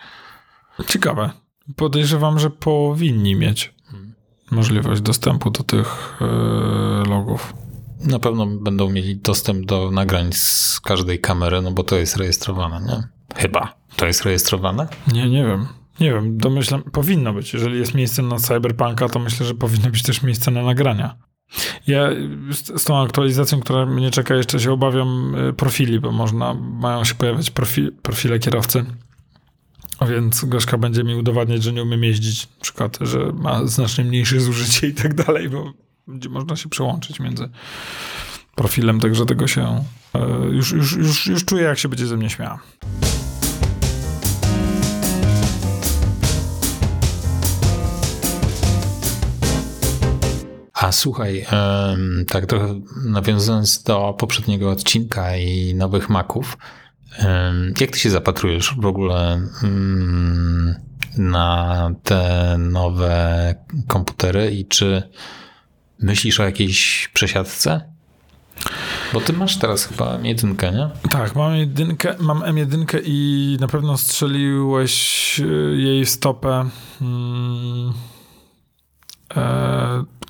Ciekawe. 0.88 1.32
Podejrzewam, 1.76 2.40
że 2.40 2.50
powinni 2.50 3.36
mieć 3.36 3.74
możliwość 4.52 5.02
dostępu 5.02 5.50
do 5.50 5.64
tych 5.64 6.18
yy, 6.22 7.10
logów. 7.10 7.54
Na 8.00 8.20
pewno 8.20 8.46
będą 8.46 8.90
mieli 8.90 9.16
dostęp 9.16 9.66
do 9.66 9.92
nagrań 9.92 10.34
z 10.34 10.80
każdej 10.80 11.20
kamery, 11.20 11.62
no 11.62 11.72
bo 11.72 11.84
to 11.84 11.98
jest 11.98 12.18
rejestrowane, 12.18 12.88
nie? 12.88 13.08
Chyba. 13.36 13.76
To 13.96 14.06
jest 14.06 14.26
rejestrowane? 14.26 14.88
Nie, 15.14 15.30
nie 15.30 15.46
wiem. 15.46 15.68
Nie 16.00 16.14
wiem, 16.14 16.38
domyślam, 16.38 16.84
powinno 16.84 17.34
być. 17.34 17.54
Jeżeli 17.54 17.80
jest 17.80 17.94
miejsce 17.94 18.22
na 18.22 18.40
cyberpunka, 18.40 19.10
to 19.10 19.20
myślę, 19.20 19.46
że 19.46 19.56
powinno 19.56 19.90
być 19.90 20.04
też 20.04 20.24
miejsce 20.24 20.52
na 20.52 20.64
nagrania. 20.64 21.18
Ja 21.88 22.10
z, 22.52 22.84
tą 22.84 23.02
aktualizacją, 23.02 23.60
która 23.60 23.86
mnie 23.86 24.12
czeka, 24.12 24.36
jeszcze 24.36 24.60
się 24.60 24.72
obawiam 24.72 25.36
y, 25.36 25.54
profili, 25.54 26.00
bo 26.00 26.12
można, 26.12 26.54
mają 26.54 27.04
się 27.04 27.16
pojawiać 27.16 27.52
profi, 27.52 27.92
profile 28.02 28.40
kierowcy. 28.40 28.86
Więc 30.10 30.46
Gorzka 30.46 30.78
będzie 30.78 31.04
mi 31.04 31.16
udowadniać, 31.16 31.64
że 31.64 31.74
nie 31.74 31.84
umiem 31.84 32.04
jeździć, 32.04 32.48
na 32.48 32.62
przykład, 32.62 32.98
że 33.02 33.32
ma 33.34 33.66
znacznie 33.66 34.04
mniejsze 34.04 34.40
zużycie 34.40 34.88
i 34.88 34.94
tak 34.94 35.14
dalej, 35.14 35.50
bo 35.50 35.74
będzie 36.08 36.30
można 36.30 36.56
się 36.56 36.70
przełączyć 36.70 37.20
między 37.20 37.50
profilem, 38.56 39.00
także 39.00 39.26
tego 39.26 39.48
się 39.48 39.84
e, 40.14 40.20
już, 40.52 40.72
już, 40.72 40.96
już, 40.96 41.28
już 41.28 41.46
czuję, 41.46 41.64
jak 41.64 41.80
się 41.80 41.90
będzie 41.90 42.08
ze 42.08 42.18
mnie 42.18 42.30
śmiała. 42.30 42.60
A 50.82 50.92
słuchaj, 50.92 51.46
tak 52.28 52.46
trochę 52.46 52.82
nawiązując 53.06 53.84
do 53.84 54.16
poprzedniego 54.20 54.72
odcinka 54.72 55.38
i 55.38 55.76
nowych 55.76 56.10
maków, 56.10 56.58
jak 57.80 57.92
ty 57.92 58.00
się 58.00 58.10
zapatrujesz 58.10 58.76
w 58.80 58.86
ogóle 58.86 59.42
mm, 59.64 60.76
na 61.18 61.92
te 62.04 62.56
nowe 62.60 63.56
komputery 63.88 64.52
i 64.52 64.66
czy 64.66 65.04
myślisz 66.00 66.40
o 66.40 66.44
jakiejś 66.44 67.10
przesiadce? 67.14 67.92
Bo 69.14 69.22
ty 69.22 69.34
masz 69.34 69.58
teraz 69.58 69.86
chyba 69.86 70.20
jedynkę, 70.24 70.72
nie? 70.72 70.90
Tak, 71.10 71.36
mam 71.36 71.56
jedynkę, 71.56 72.16
mam 72.20 72.40
M1 72.40 73.02
i 73.04 73.58
na 73.60 73.68
pewno 73.68 73.98
strzeliłeś 73.98 75.40
y, 75.40 75.76
jej 75.78 76.06
stopę 76.06 76.70
mm, 77.02 77.94
e, 79.36 79.71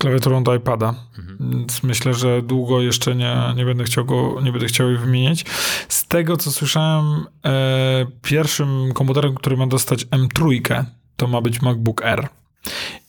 klawiaturą 0.02 0.44
do 0.44 0.54
iPada. 0.54 0.94
Więc 1.40 1.82
myślę, 1.82 2.14
że 2.14 2.42
długo 2.42 2.80
jeszcze 2.80 3.14
nie, 3.16 3.36
nie 3.56 3.64
będę 3.64 3.84
chciał 3.84 4.04
go, 4.04 4.40
nie 4.42 4.52
będę 4.52 4.66
chciał 4.66 4.88
jej 4.88 4.98
wymienić. 4.98 5.44
Z 5.88 6.06
tego, 6.06 6.36
co 6.36 6.52
słyszałem, 6.52 7.26
e, 7.44 8.06
pierwszym 8.22 8.92
komputerem, 8.92 9.34
który 9.34 9.56
ma 9.56 9.66
dostać 9.66 10.04
M3, 10.04 10.84
to 11.16 11.26
ma 11.26 11.40
być 11.40 11.62
MacBook 11.62 12.04
Air. 12.04 12.28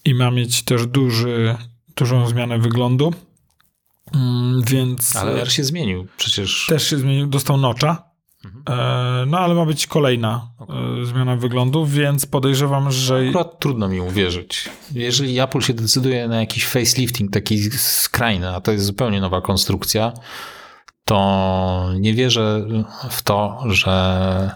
I 0.06 0.16
ma 0.16 0.32
mieć 0.32 0.64
też 0.64 0.88
duży, 0.88 1.56
dużą 1.96 2.28
zmianę 2.28 2.60
wyglądu. 2.60 3.14
Mm, 4.14 4.62
więc 4.64 5.16
Ale 5.16 5.42
R 5.42 5.52
się 5.52 5.64
zmienił 5.64 6.08
przecież. 6.18 6.66
też 6.70 6.90
się 6.90 6.98
zmienił, 6.98 7.28
dostał 7.28 7.58
nocza. 7.58 8.04
E, 8.70 9.26
no 9.28 9.40
ale 9.40 9.54
ma 9.54 9.66
być 9.66 9.88
kolejna 9.88 10.48
e, 11.02 11.06
zmiana 11.06 11.36
wyglądu, 11.36 11.86
więc 11.86 12.26
podejrzewam, 12.26 12.92
że 12.92 13.24
Akurat 13.30 13.60
trudno 13.60 13.90
mi 13.90 14.02
uwierzyć. 14.02 14.70
Jeżeli 14.92 15.40
Apple 15.40 15.62
się 15.62 15.74
decyduje 15.74 16.28
na 16.28 16.40
jakiś 16.40 16.68
facelifting 16.68 17.32
taki 17.32 17.58
skrajny, 17.72 18.50
a 18.50 18.62
to 18.62 18.72
jest 18.72 18.86
zupełnie 18.86 19.22
nowa 19.22 19.42
konstrukcja, 19.42 20.14
to 21.06 21.90
nie 22.00 22.14
wierzę 22.14 22.66
w 23.10 23.22
to, 23.22 23.64
że 23.66 24.52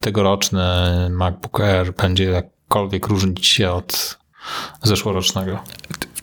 tegoroczny 0.00 0.60
MacBook 1.10 1.60
Air 1.60 1.94
będzie 1.94 2.24
jakkolwiek 2.24 3.06
różnić 3.06 3.46
się 3.46 3.70
od 3.70 4.18
zeszłorocznego. 4.82 5.58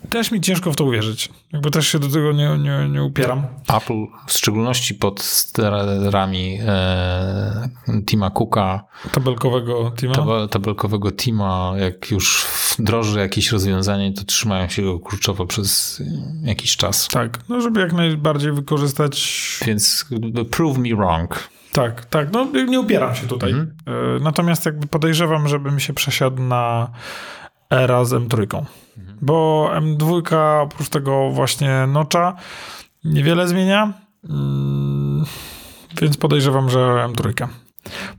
Też 0.09 0.31
mi 0.31 0.41
ciężko 0.41 0.71
w 0.71 0.75
to 0.75 0.83
uwierzyć. 0.85 1.29
Jakby 1.53 1.71
też 1.71 1.87
się 1.87 1.99
do 1.99 2.07
tego 2.09 2.31
nie, 2.31 2.57
nie, 2.57 2.89
nie 2.89 3.03
upieram. 3.03 3.43
Apple, 3.77 4.05
w 4.27 4.31
szczególności 4.31 4.95
pod 4.95 5.21
sterami 5.21 6.59
e, 6.67 7.69
Tima 8.05 8.29
Cooka, 8.29 8.83
Tabelkowego 9.11 9.91
tab- 9.91 10.49
tabelkowego 10.49 11.11
Tima, 11.11 11.73
jak 11.77 12.11
już 12.11 12.45
wdroży 12.79 13.19
jakieś 13.19 13.51
rozwiązanie, 13.51 14.13
to 14.13 14.23
trzymają 14.23 14.69
się 14.69 14.81
go 14.81 14.99
kurczowo 14.99 15.45
przez 15.45 16.03
jakiś 16.43 16.77
czas. 16.77 17.07
Tak, 17.07 17.39
no 17.49 17.61
żeby 17.61 17.79
jak 17.79 17.93
najbardziej 17.93 18.51
wykorzystać. 18.51 19.37
Więc 19.65 20.05
prove 20.51 20.77
me 20.77 20.95
wrong. 20.95 21.49
Tak, 21.71 22.05
tak, 22.05 22.31
no 22.33 22.45
nie 22.67 22.79
upieram 22.79 23.15
się 23.15 23.27
tutaj. 23.27 23.51
E, 23.53 23.65
Natomiast 24.21 24.65
jakby 24.65 24.87
podejrzewam, 24.87 25.47
żebym 25.47 25.79
się 25.79 25.93
przesiadł 25.93 26.41
na 26.43 26.91
era 27.69 28.05
z 28.05 28.11
M3. 28.13 28.65
Bo 29.21 29.69
M2 29.73 30.35
oprócz 30.61 30.89
tego 30.89 31.29
właśnie 31.29 31.87
nocza 31.87 32.35
niewiele 33.03 33.47
zmienia. 33.47 33.93
Mm, 34.29 35.25
Więc 36.01 36.17
podejrzewam, 36.17 36.69
że 36.69 36.79
M3. 37.09 37.47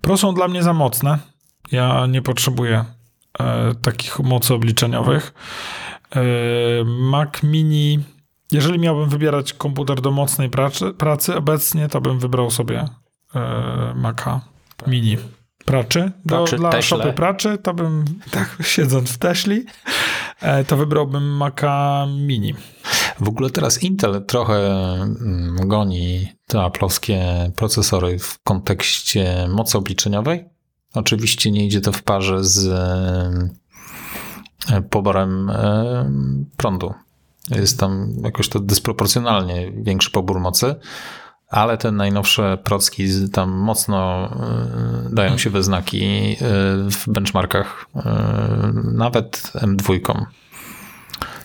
Pro 0.01 0.17
są 0.17 0.35
dla 0.35 0.49
mnie 0.49 0.63
za 0.63 0.73
mocne. 0.73 1.19
Ja 1.73 2.07
nie 2.07 2.23
potrzebuję 2.23 2.85
e, 3.41 3.75
takich 3.75 4.19
mocy 4.21 4.55
obliczeniowych. 4.55 5.35
E, 6.17 6.21
Mac 6.85 7.43
Mini, 7.43 7.99
jeżeli 8.53 8.79
miałbym 8.79 9.09
wybierać 9.09 9.53
komputer 9.53 10.01
do 10.01 10.11
mocnej 10.11 10.51
pracy, 10.51 10.93
pracy 10.93 11.37
obecnie, 11.37 11.89
to 11.89 12.01
bym 12.01 12.19
wybrał 12.19 12.51
sobie 12.51 12.89
e, 13.35 13.93
Maca 13.97 14.41
Mini. 14.87 15.17
Praczy. 15.69 16.13
Do, 16.25 16.37
Praczy, 16.37 16.57
dla 16.57 16.71
Teśle. 16.71 16.99
szopy 16.99 17.13
praczy, 17.13 17.59
to 17.59 17.75
bym, 17.75 18.05
tak 18.31 18.59
siedząc 18.63 19.11
w 19.11 19.19
Tesli, 19.19 19.65
e, 20.41 20.65
to 20.65 20.77
wybrałbym 20.77 21.37
Maca 21.37 22.07
Mini. 22.07 22.55
W 23.21 23.29
ogóle 23.29 23.51
teraz 23.51 23.83
Intel 23.83 24.25
trochę 24.27 24.55
mm, 24.55 25.69
goni 25.69 26.29
te 26.47 26.63
aplowskie 26.63 27.51
procesory 27.57 28.19
w 28.19 28.39
kontekście 28.45 29.49
mocy 29.49 29.79
obliczeniowej. 29.79 30.45
Oczywiście 30.95 31.51
nie 31.51 31.67
idzie 31.67 31.81
to 31.81 31.93
w 31.93 32.03
parze 32.03 32.45
z 32.45 32.67
e, 34.73 34.83
poborem 34.83 35.51
e, 35.51 36.11
prądu. 36.57 36.95
Jest 37.51 37.81
tam 37.81 38.13
jakoś 38.25 38.49
to 38.49 38.61
dysproporcjonalnie 38.61 39.73
większy 39.73 40.11
pobór 40.11 40.41
mocy, 40.41 40.75
ale 41.49 41.79
te 41.79 41.93
najnowsze 41.93 42.59
procki 42.65 43.31
tam 43.33 43.51
mocno 43.51 44.29
e, 45.07 45.15
dają 45.15 45.39
się 45.39 45.51
we 45.51 45.63
znaki 45.63 46.03
e, 46.05 46.37
w 46.91 47.05
benchmarkach, 47.07 47.87
e, 47.97 48.73
nawet 48.95 49.43
M2. 49.55 49.99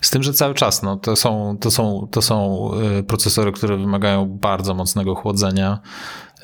Z 0.01 0.09
tym, 0.09 0.23
że 0.23 0.33
cały 0.33 0.53
czas 0.53 0.83
no, 0.83 0.97
to, 0.97 1.15
są, 1.15 1.57
to, 1.61 1.71
są, 1.71 2.07
to 2.11 2.21
są 2.21 2.69
y, 2.99 3.03
procesory, 3.03 3.51
które 3.51 3.77
wymagają 3.77 4.25
bardzo 4.25 4.73
mocnego 4.73 5.15
chłodzenia, 5.15 5.79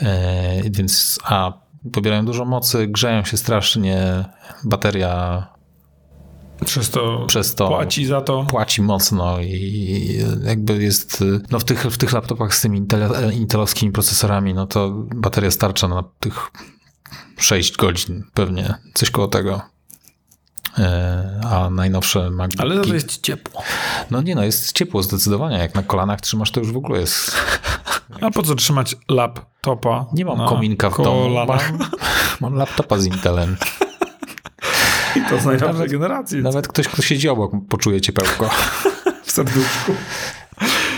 y, 0.01 0.05
więc 0.71 1.19
a 1.23 1.53
pobierają 1.93 2.25
dużo 2.25 2.45
mocy, 2.45 2.87
grzeją 2.87 3.23
się 3.23 3.37
strasznie, 3.37 4.25
bateria 4.63 5.47
Przez 6.65 6.89
to 6.89 7.25
przez 7.27 7.55
to 7.55 7.67
płaci 7.67 8.05
za 8.05 8.21
to. 8.21 8.43
płaci 8.43 8.81
mocno 8.81 9.39
i 9.39 10.23
jakby 10.43 10.83
jest, 10.83 11.23
no 11.51 11.59
w 11.59 11.63
tych, 11.63 11.83
w 11.83 11.97
tych 11.97 12.13
laptopach 12.13 12.55
z 12.55 12.61
tymi 12.61 12.77
intel, 12.77 13.11
intelowskimi 13.33 13.91
procesorami, 13.91 14.53
no 14.53 14.67
to 14.67 14.89
bateria 15.15 15.51
starcza 15.51 15.87
na 15.87 16.03
tych 16.19 16.51
6 17.37 17.77
godzin 17.77 18.23
pewnie, 18.33 18.73
coś 18.93 19.11
koło 19.11 19.27
tego. 19.27 19.61
Y, 20.79 20.81
A 21.47 21.69
najnowsze 21.69 22.29
MacBooki... 22.31 22.71
Ale 22.71 22.81
to 22.81 22.93
jest 22.93 23.21
ciepło. 23.21 23.63
No 24.11 24.21
nie 24.21 24.35
no, 24.35 24.43
jest 24.43 24.71
ciepło 24.71 25.03
zdecydowanie. 25.03 25.57
Jak 25.57 25.75
na 25.75 25.83
kolanach 25.83 26.21
trzymasz, 26.21 26.51
to 26.51 26.59
już 26.59 26.71
w 26.71 26.77
ogóle 26.77 26.99
jest... 26.99 27.35
A 28.21 28.31
po 28.31 28.43
co 28.43 28.55
trzymać 28.55 28.95
laptopa? 29.09 30.05
Nie 30.13 30.25
mam 30.25 30.47
kominka 30.47 30.89
w 30.89 30.97
domu. 30.97 31.23
kolanach? 31.23 31.71
Mam, 31.71 31.89
mam 32.41 32.55
laptopa 32.55 32.97
z 32.97 33.05
Intelem. 33.05 33.57
To 35.29 35.39
z 35.39 35.45
najnowszej 35.45 35.73
Nawet- 35.73 35.91
generacji. 35.91 36.37
Nawet 36.41 36.67
ktoś, 36.67 36.87
kto 36.87 37.01
siedzi 37.01 37.29
obok, 37.29 37.51
poczuje 37.69 38.01
ciepełko. 38.01 38.49
w 39.25 39.31
serduszku. 39.31 39.91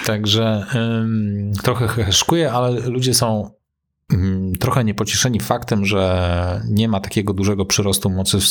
Także 0.06 0.66
ym, 0.76 1.52
trochę 1.64 1.88
heheszkuję, 1.88 2.52
ale 2.52 2.72
ludzie 2.90 3.14
są 3.14 3.52
ym, 4.14 4.54
trochę 4.60 4.84
niepocieszeni 4.84 5.40
faktem, 5.40 5.86
że 5.86 6.62
nie 6.68 6.88
ma 6.88 7.00
takiego 7.00 7.34
dużego 7.34 7.66
przyrostu 7.66 8.10
mocy 8.10 8.40
w, 8.40 8.46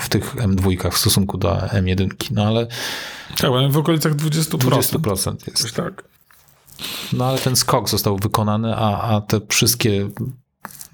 w 0.00 0.08
tych 0.08 0.36
M2 0.36 0.90
w 0.90 0.98
stosunku 0.98 1.38
do 1.38 1.52
M1. 1.54 2.08
No 2.30 2.44
ale 2.46 2.66
Tak, 3.40 3.50
w 3.72 3.76
okolicach 3.76 4.14
20%. 4.14 4.58
20% 4.58 5.36
Coś 5.36 5.62
jest. 5.62 5.76
tak. 5.76 6.04
No 7.12 7.24
ale 7.26 7.38
ten 7.38 7.56
skok 7.56 7.88
został 7.88 8.16
wykonany, 8.16 8.74
a, 8.76 9.00
a 9.16 9.20
te 9.20 9.40
wszystkie 9.48 10.08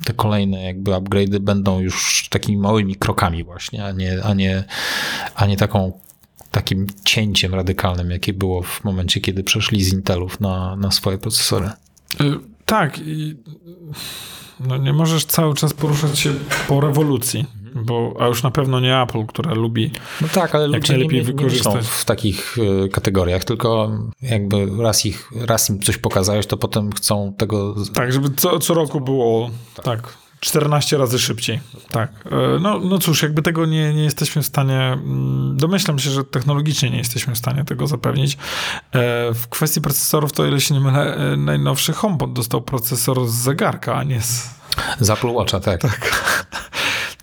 te 0.04 0.12
kolejne 0.12 0.62
jakby 0.62 0.90
upgrade'y 0.90 1.38
będą 1.38 1.80
już 1.80 2.28
takimi 2.30 2.58
małymi 2.58 2.96
krokami 2.96 3.44
właśnie, 3.44 3.84
a 3.84 3.92
nie, 3.92 4.24
a 4.24 4.34
nie, 4.34 4.64
a 5.34 5.46
nie 5.46 5.56
taką 5.56 5.92
takim 6.50 6.86
cięciem 7.04 7.54
radykalnym, 7.54 8.10
jakie 8.10 8.32
było 8.32 8.62
w 8.62 8.84
momencie, 8.84 9.20
kiedy 9.20 9.44
przeszli 9.44 9.84
z 9.84 9.92
Intelów 9.92 10.40
na, 10.40 10.76
na 10.76 10.90
swoje 10.90 11.18
procesory. 11.18 11.70
Y, 12.20 12.24
Tak 12.64 12.98
i 12.98 13.36
no 14.60 14.76
nie 14.76 14.92
możesz 14.92 15.24
cały 15.24 15.54
czas 15.54 15.74
poruszać 15.74 16.18
się 16.18 16.34
po 16.68 16.80
rewolucji, 16.80 17.46
bo, 17.74 18.14
a 18.20 18.26
już 18.26 18.42
na 18.42 18.50
pewno 18.50 18.80
nie 18.80 19.00
Apple, 19.02 19.26
która 19.26 19.54
lubi 19.54 19.90
No 20.20 20.28
tak, 20.32 20.54
ale 20.54 20.66
ludzie 20.66 20.78
nie, 20.92 20.98
najlepiej 20.98 21.20
nie, 21.20 21.26
nie 21.26 21.32
wykorzystać. 21.32 21.86
w 21.86 22.04
takich 22.04 22.58
y, 22.58 22.88
kategoriach, 22.88 23.44
tylko 23.44 23.90
jakby 24.22 24.66
raz, 24.82 25.06
ich, 25.06 25.30
raz 25.46 25.70
im 25.70 25.80
coś 25.82 25.96
pokazałeś, 25.98 26.46
to 26.46 26.56
potem 26.56 26.92
chcą 26.92 27.34
tego 27.38 27.74
tak, 27.94 28.12
żeby 28.12 28.30
co, 28.36 28.58
co 28.58 28.74
roku 28.74 29.00
było 29.00 29.50
tak. 29.82 30.14
14 30.40 30.98
razy 30.98 31.18
szybciej. 31.18 31.60
Tak. 31.90 32.10
E, 32.30 32.58
No, 32.60 32.78
no 32.78 32.98
cóż, 32.98 33.22
jakby 33.22 33.42
tego 33.42 33.66
nie, 33.66 33.94
nie 33.94 34.02
jesteśmy 34.04 34.42
w 34.42 34.46
stanie. 34.46 34.78
mm, 34.80 35.56
Domyślam 35.56 35.98
się, 35.98 36.10
że 36.10 36.24
technologicznie 36.24 36.90
nie 36.90 36.98
jesteśmy 36.98 37.34
w 37.34 37.38
stanie 37.38 37.64
tego 37.64 37.86
zapewnić. 37.86 38.34
E, 38.34 38.38
W 39.34 39.48
kwestii 39.48 39.80
procesorów, 39.80 40.32
to 40.32 40.42
o 40.42 40.46
ile 40.46 40.60
się 40.60 40.74
nie 40.74 40.80
mylę, 40.80 41.16
e, 41.16 41.36
najnowszy 41.36 41.92
HomePod 41.92 42.32
dostał 42.32 42.62
procesor 42.62 43.26
z 43.28 43.32
zegarka, 43.34 43.94
a 43.94 44.04
nie 44.04 44.20
z. 44.20 44.50
Z 45.00 45.10
Apple 45.10 45.28
Watcha, 45.32 45.60
tak. 45.60 45.80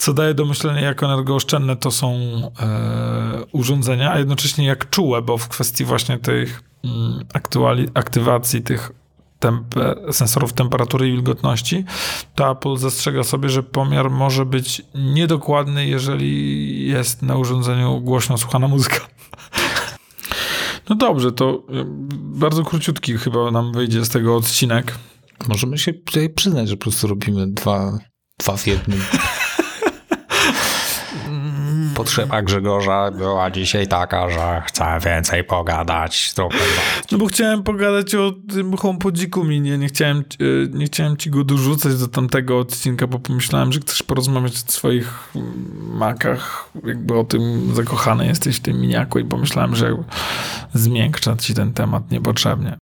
Co 0.05 0.13
daje 0.13 0.33
do 0.33 0.45
myślenia, 0.45 0.81
jak 0.81 1.03
energooszczędne 1.03 1.75
to 1.75 1.91
są 1.91 2.11
e, 2.59 3.43
urządzenia, 3.51 4.11
a 4.11 4.19
jednocześnie 4.19 4.65
jak 4.65 4.89
czułe, 4.89 5.21
bo 5.21 5.37
w 5.37 5.47
kwestii 5.47 5.85
właśnie 5.85 6.17
tych 6.17 6.63
mm, 6.83 7.25
aktuali- 7.33 7.89
aktywacji 7.93 8.61
tych 8.61 8.91
tempe- 9.39 10.13
sensorów 10.13 10.53
temperatury 10.53 11.09
i 11.09 11.11
wilgotności, 11.11 11.85
to 12.35 12.51
Apple 12.51 12.77
zastrzega 12.77 13.23
sobie, 13.23 13.49
że 13.49 13.63
pomiar 13.63 14.11
może 14.11 14.45
być 14.45 14.81
niedokładny, 14.95 15.87
jeżeli 15.87 16.87
jest 16.87 17.21
na 17.21 17.37
urządzeniu 17.37 18.01
głośno 18.01 18.37
słuchana 18.37 18.67
muzyka. 18.67 18.99
No 20.89 20.95
dobrze, 20.95 21.31
to 21.31 21.63
e, 21.69 21.85
bardzo 22.13 22.63
króciutki 22.63 23.17
chyba 23.17 23.51
nam 23.51 23.73
wyjdzie 23.73 24.05
z 24.05 24.09
tego 24.09 24.35
odcinek. 24.35 24.95
Możemy 25.47 25.77
się 25.77 25.93
tutaj 25.93 26.29
przyznać, 26.29 26.69
że 26.69 26.77
po 26.77 26.81
prostu 26.81 27.07
robimy 27.07 27.47
dwa, 27.47 27.99
dwa 28.39 28.57
w 28.57 28.67
jednym. 28.67 29.01
Potrzeba 31.95 32.41
Grzegorza 32.41 33.11
była 33.11 33.51
dzisiaj 33.51 33.87
taka, 33.87 34.29
że 34.29 34.61
chce 34.65 34.99
więcej 35.05 35.43
pogadać. 35.43 36.33
Trochę 36.33 36.57
No 37.11 37.17
bo 37.17 37.25
chciałem 37.25 37.63
pogadać 37.63 38.15
o 38.15 38.33
tym 38.53 38.77
HomePodziku 38.77 39.43
minie. 39.43 39.77
Nie 39.77 39.87
chciałem, 39.87 40.17
e, 40.17 40.23
nie 40.77 40.85
chciałem 40.85 41.17
ci 41.17 41.29
go 41.29 41.43
dorzucać 41.43 41.99
do 41.99 42.07
tamtego 42.07 42.59
odcinka, 42.59 43.07
bo 43.07 43.19
pomyślałem, 43.19 43.73
że 43.73 43.79
chcesz 43.79 44.03
porozmawiać 44.03 44.53
o 44.53 44.71
swoich 44.71 45.29
mm, 45.35 45.97
makach, 45.97 46.69
jakby 46.85 47.19
o 47.19 47.23
tym 47.23 47.71
zakochany 47.75 48.27
jesteś 48.27 48.55
w 48.57 48.61
tym 48.61 48.81
miniaku 48.81 49.19
i 49.19 49.25
pomyślałem, 49.25 49.75
że 49.75 49.97
zmiękcza 50.73 51.35
ci 51.35 51.53
ten 51.53 51.73
temat 51.73 52.11
niepotrzebnie. 52.11 52.77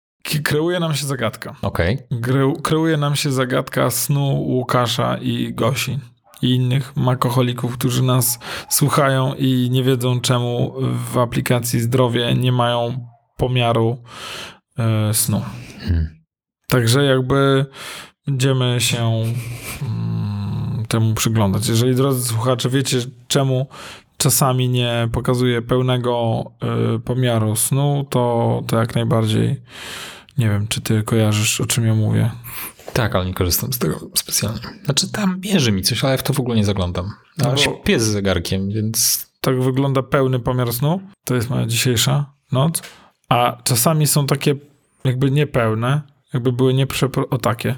Kreuje 0.44 0.80
nam 0.80 0.96
się 0.96 1.06
zagadka. 1.06 1.56
Okej. 1.62 1.98
Greu- 2.12 2.62
Kreuje 2.62 2.98
nam 2.98 3.16
się 3.16 3.32
zagadka 3.32 3.90
snu 3.90 4.42
Łukasza 4.42 5.18
i 5.18 5.54
Gosi 5.54 6.00
i 6.42 6.56
innych 6.56 6.96
makoholików, 6.96 7.78
którzy 7.78 8.04
nas 8.04 8.40
słuchają 8.70 9.34
i 9.34 9.70
nie 9.72 9.84
wiedzą, 9.84 10.22
czemu 10.22 10.74
w 11.12 11.18
aplikacji 11.18 11.80
zdrowie 11.80 12.36
nie 12.36 12.52
mają 12.52 13.08
pomiaru 13.38 13.98
e, 14.78 15.14
snu. 15.14 15.42
Hmm. 15.80 16.22
Także 16.68 17.04
jakby 17.04 17.66
będziemy 18.28 18.82
się 18.82 19.24
mm, 19.82 20.86
temu 20.88 21.14
przyglądać. 21.14 21.68
Jeżeli, 21.68 21.96
drodzy 21.96 22.28
słuchacze, 22.28 22.70
wiecie, 22.70 22.98
czemu 23.28 23.68
czasami 24.18 24.70
nie 24.70 25.10
pokazuje 25.12 25.62
pełnego 25.62 26.44
y, 26.96 27.00
pomiaru 27.00 27.56
snu, 27.56 28.06
to, 28.10 28.64
to 28.68 28.80
jak 28.80 28.96
najbardziej 28.96 29.62
nie 30.38 30.50
wiem, 30.50 30.68
czy 30.68 30.82
ty 30.82 31.04
kojarzysz, 31.04 31.62
o 31.62 31.66
czym 31.66 31.86
ja 31.86 31.96
mówię. 31.96 32.32
Tak, 32.94 33.16
ale 33.16 33.26
nie 33.26 33.34
korzystam 33.34 33.74
z 33.74 33.80
tego 33.80 34.00
specjalnie. 34.16 34.60
Znaczy 34.86 35.12
tam 35.12 35.40
bierze 35.40 35.72
mi 35.72 35.82
coś, 35.82 36.04
ale 36.04 36.12
ja 36.12 36.18
w 36.18 36.24
to 36.24 36.34
w 36.34 36.40
ogóle 36.40 36.56
nie 36.58 36.66
zaglądam. 36.66 37.12
No 37.38 37.46
No, 37.52 37.58
śpię 37.58 38.00
z 38.00 38.04
zegarkiem, 38.04 38.70
więc 38.70 39.28
Tak 39.42 39.62
wygląda 39.62 40.04
pełny 40.04 40.40
pomiar 40.40 40.74
snu. 40.74 41.02
To 41.26 41.36
jest 41.36 41.50
moja 41.50 41.66
dzisiejsza 41.66 42.34
noc. 42.52 42.82
A 43.30 43.58
czasami 43.64 44.08
są 44.08 44.28
takie 44.28 44.56
jakby 45.04 45.32
niepełne, 45.32 46.02
jakby 46.34 46.52
były 46.52 46.74
nieprzepro... 46.74 47.30
O 47.30 47.38
takie. 47.38 47.76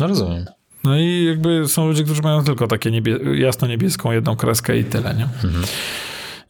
no 0.00 0.06
rozumiem. 0.06 0.44
No 0.84 0.98
i 0.98 1.24
jakby 1.24 1.68
są 1.68 1.86
ludzie, 1.86 2.04
którzy 2.04 2.22
mają 2.22 2.44
tylko 2.44 2.66
takie 2.66 2.90
niebie- 2.90 3.34
jasno-niebieską 3.34 4.12
jedną 4.12 4.36
kreskę 4.36 4.78
i 4.78 4.84
tyle, 4.84 5.14
nie? 5.14 5.28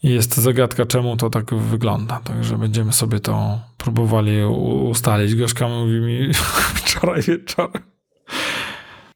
I 0.07 0.11
jest 0.11 0.37
zagadka, 0.37 0.87
czemu 0.87 1.17
to 1.17 1.31
tak 1.31 1.55
wygląda. 1.55 2.21
Także 2.21 2.59
będziemy 2.59 2.93
sobie 2.93 3.21
to 3.21 3.61
próbowali 3.77 4.45
ustalić. 4.91 5.35
Gorzka 5.35 5.69
mówi 5.69 6.01
mi 6.01 6.35
wczoraj 6.79 7.23
wieczorem. 7.23 7.83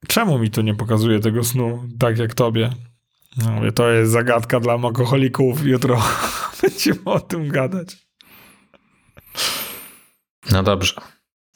Czemu 0.08 0.38
mi 0.38 0.50
tu 0.50 0.62
nie 0.62 0.74
pokazuje 0.74 1.20
tego 1.20 1.44
snu 1.44 1.88
tak 1.98 2.18
jak 2.18 2.34
tobie? 2.34 2.70
No 3.36 3.50
mówię, 3.52 3.72
to 3.72 3.90
jest 3.90 4.12
zagadka 4.12 4.60
dla 4.60 4.72
alkoholików. 4.72 5.66
Jutro 5.66 6.02
będziemy 6.62 7.00
o 7.04 7.20
tym 7.20 7.48
gadać. 7.48 7.96
No 10.50 10.62
dobrze. 10.62 10.94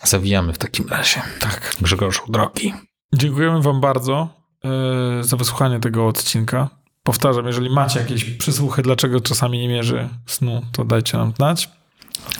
Zawijamy 0.03 0.53
w 0.53 0.59
takim 0.59 0.89
razie. 0.89 1.23
Tak. 1.41 1.77
Grzegorzu, 1.81 2.23
drogi. 2.29 2.75
Dziękujemy 3.15 3.63
wam 3.63 3.81
bardzo 3.81 4.29
e, 4.65 5.25
za 5.25 5.37
wysłuchanie 5.37 5.81
tego 5.81 6.07
odcinka. 6.07 6.84
Powtarzam, 7.05 7.47
jeżeli 7.47 7.71
macie 7.71 8.01
jakieś 8.01 8.25
przysłuchy, 8.25 8.83
dlaczego 8.83 9.21
czasami 9.21 9.59
nie 9.59 9.69
mierzy 9.69 10.09
snu, 10.27 10.63
to 10.73 10.85
dajcie 10.85 11.19
nam 11.19 11.33
znać. 11.37 11.71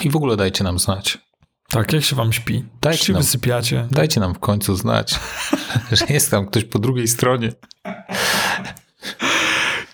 I 0.03 0.11
w 0.11 0.17
ogóle 0.17 0.37
dajcie 0.37 0.65
nam 0.65 0.79
znać. 0.79 1.19
Tak, 1.69 1.93
jak 1.93 2.05
się 2.05 2.17
wam 2.17 2.33
śpi? 2.33 2.65
Dajcie 2.81 2.99
Czy 2.99 3.07
się 3.07 3.13
nam. 3.13 3.23
wysypiacie? 3.23 3.89
Dajcie 3.91 4.21
nam 4.21 4.35
w 4.35 4.39
końcu 4.39 4.77
znać, 4.77 5.21
że 5.93 6.07
jest 6.09 6.31
tam 6.31 6.47
ktoś 6.47 6.65
po 6.65 6.79
drugiej 6.79 7.09
stronie. 7.09 7.53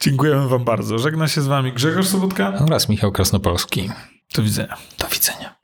Dziękujemy 0.01 0.49
wam 0.49 0.65
bardzo. 0.65 0.99
Żegna 0.99 1.29
się 1.29 1.43
z 1.43 1.47
wami 1.47 1.73
Grzegorz 1.73 2.07
Sobotka. 2.09 2.53
Oraz 2.67 2.89
Michał 2.89 3.13
Krasnopolski. 3.13 3.91
Do 4.35 4.43
widzenia. 4.43 4.77
Do 4.99 5.07
widzenia. 5.09 5.60